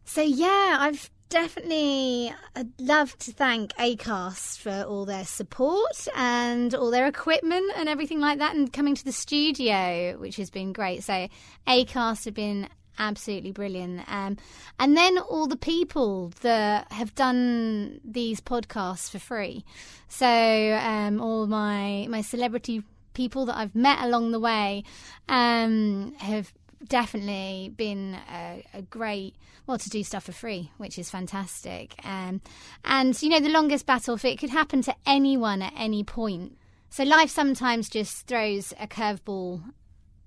[0.05, 6.91] So yeah, I've definitely I'd love to thank Acast for all their support and all
[6.91, 11.03] their equipment and everything like that, and coming to the studio, which has been great.
[11.03, 11.27] So
[11.67, 12.69] Acast have been
[12.99, 14.01] absolutely brilliant.
[14.07, 14.37] Um,
[14.77, 19.65] and then all the people that have done these podcasts for free.
[20.09, 22.83] So um, all my my celebrity
[23.15, 24.83] people that I've met along the way
[25.27, 26.53] um, have
[26.87, 32.41] definitely been a, a, great well to do stuff for free which is fantastic um,
[32.83, 36.57] and you know the longest battle it could happen to anyone at any point
[36.89, 39.63] so life sometimes just throws a curveball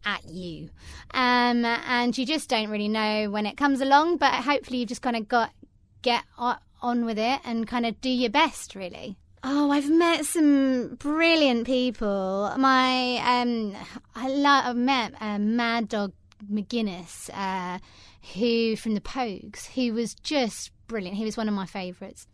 [0.07, 0.71] at you.
[1.13, 5.03] Um, and you just don't really know when it comes along, but hopefully you've just
[5.03, 5.53] kind of got
[6.03, 9.17] get on with it and kind of do your best, really.
[9.43, 12.53] Oh, I've met some brilliant people.
[12.57, 13.77] My, um,
[14.15, 16.13] I love, I've met uh, Mad Dog
[16.51, 17.79] McGuinness, uh,
[18.35, 21.17] who from the Pogues, who was just brilliant.
[21.17, 22.27] He was one of my favourites,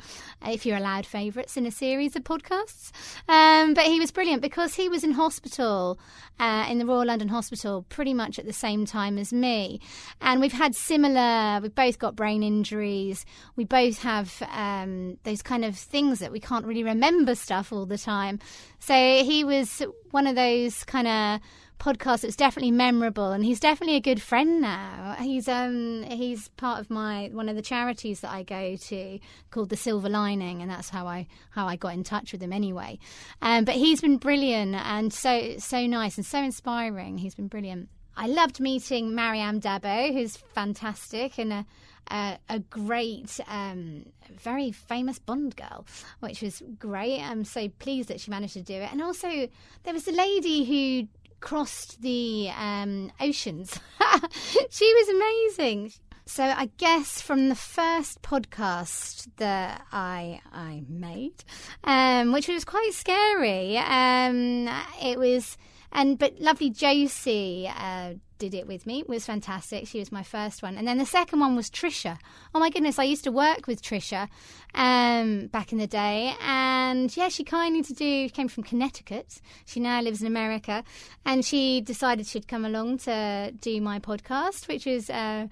[0.46, 2.90] if you're allowed favourites in a series of podcasts.
[3.28, 5.98] Um, but he was brilliant because he was in hospital,
[6.38, 9.80] uh, in the Royal London Hospital, pretty much at the same time as me.
[10.20, 13.24] And we've had similar, we've both got brain injuries.
[13.56, 17.86] We both have um, those kind of things that we can't really remember stuff all
[17.86, 18.38] the time.
[18.78, 21.40] So he was one of those kind of
[21.82, 25.16] podcast that's definitely memorable, and he's definitely a good friend now.
[25.18, 29.18] He's um he's part of my one of the charities that I go to
[29.50, 32.52] called the Silver Lining, and that's how I how I got in touch with him
[32.52, 32.98] anyway.
[33.40, 37.18] Um, but he's been brilliant and so so nice and so inspiring.
[37.18, 37.88] He's been brilliant.
[38.16, 41.66] I loved meeting Maryam d'Abo, who's fantastic and a
[42.10, 45.86] a, a great, um, very famous Bond girl,
[46.20, 47.20] which was great.
[47.20, 48.90] I'm so pleased that she managed to do it.
[48.92, 49.48] And also,
[49.84, 51.08] there was a lady who
[51.42, 53.78] crossed the um, oceans.
[54.70, 55.92] she was amazing.
[56.24, 61.44] So I guess from the first podcast that I I made,
[61.84, 64.68] um, which was quite scary, um,
[65.02, 65.58] it was
[65.92, 69.00] and but lovely Josie uh, did it with me.
[69.00, 69.86] It was fantastic.
[69.86, 70.76] She was my first one.
[70.76, 72.18] And then the second one was Trisha.
[72.52, 74.28] Oh my goodness, I used to work with Trisha
[74.74, 76.34] um, back in the day.
[76.40, 79.40] And yeah, she kindly to do, came from Connecticut.
[79.64, 80.82] She now lives in America.
[81.24, 85.46] And she decided she'd come along to do my podcast, which was uh,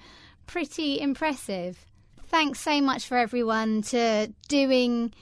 [0.49, 1.87] pretty impressive.
[2.27, 5.13] Thanks so much for everyone to doing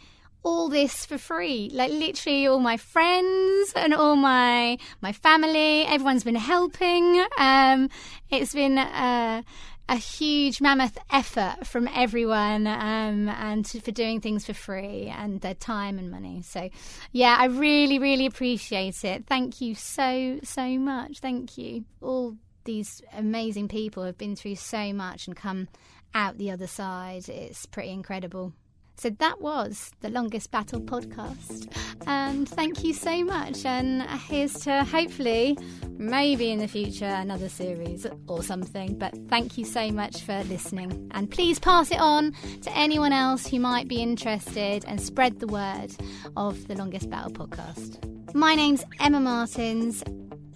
[0.42, 1.70] all this for free.
[1.72, 7.24] Like literally all my friends and all my my family, everyone's been helping.
[7.38, 7.88] Um,
[8.30, 9.44] it's been a,
[9.88, 15.54] a huge mammoth effort from everyone um, and for doing things for free and their
[15.54, 16.42] time and money.
[16.42, 16.68] So,
[17.12, 19.26] yeah, I really, really appreciate it.
[19.26, 21.20] Thank you so, so much.
[21.20, 21.84] Thank you.
[22.02, 25.68] All these amazing people have been through so much and come
[26.14, 27.28] out the other side.
[27.28, 28.52] It's pretty incredible.
[28.98, 31.72] So that was the Longest Battle podcast.
[32.08, 33.64] And thank you so much.
[33.64, 35.56] And here's to hopefully,
[35.98, 38.98] maybe in the future, another series or something.
[38.98, 41.08] But thank you so much for listening.
[41.12, 42.32] And please pass it on
[42.62, 45.94] to anyone else who might be interested and spread the word
[46.36, 48.04] of the Longest Battle podcast.
[48.34, 50.02] My name's Emma Martins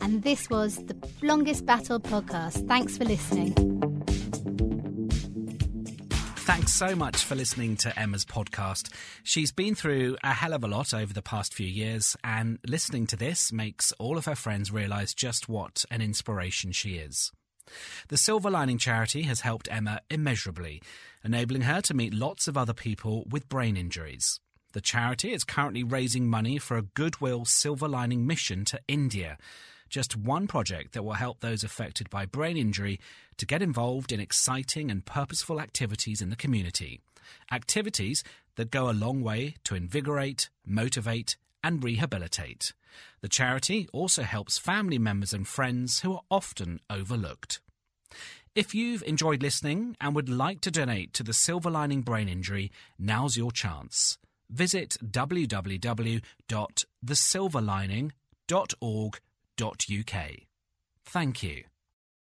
[0.00, 2.66] And this was the Longest Battle podcast.
[2.66, 3.81] Thanks for listening.
[6.44, 8.92] Thanks so much for listening to Emma's podcast.
[9.22, 13.06] She's been through a hell of a lot over the past few years, and listening
[13.06, 17.30] to this makes all of her friends realise just what an inspiration she is.
[18.08, 20.82] The Silver Lining Charity has helped Emma immeasurably,
[21.24, 24.40] enabling her to meet lots of other people with brain injuries.
[24.72, 29.38] The charity is currently raising money for a Goodwill Silver Lining mission to India,
[29.92, 32.98] just one project that will help those affected by brain injury
[33.36, 36.98] to get involved in exciting and purposeful activities in the community.
[37.52, 38.24] Activities
[38.56, 42.72] that go a long way to invigorate, motivate, and rehabilitate.
[43.20, 47.60] The charity also helps family members and friends who are often overlooked.
[48.54, 52.72] If you've enjoyed listening and would like to donate to the Silver Lining Brain Injury,
[52.98, 54.18] now's your chance.
[54.50, 54.96] Visit
[61.04, 61.71] Thank you.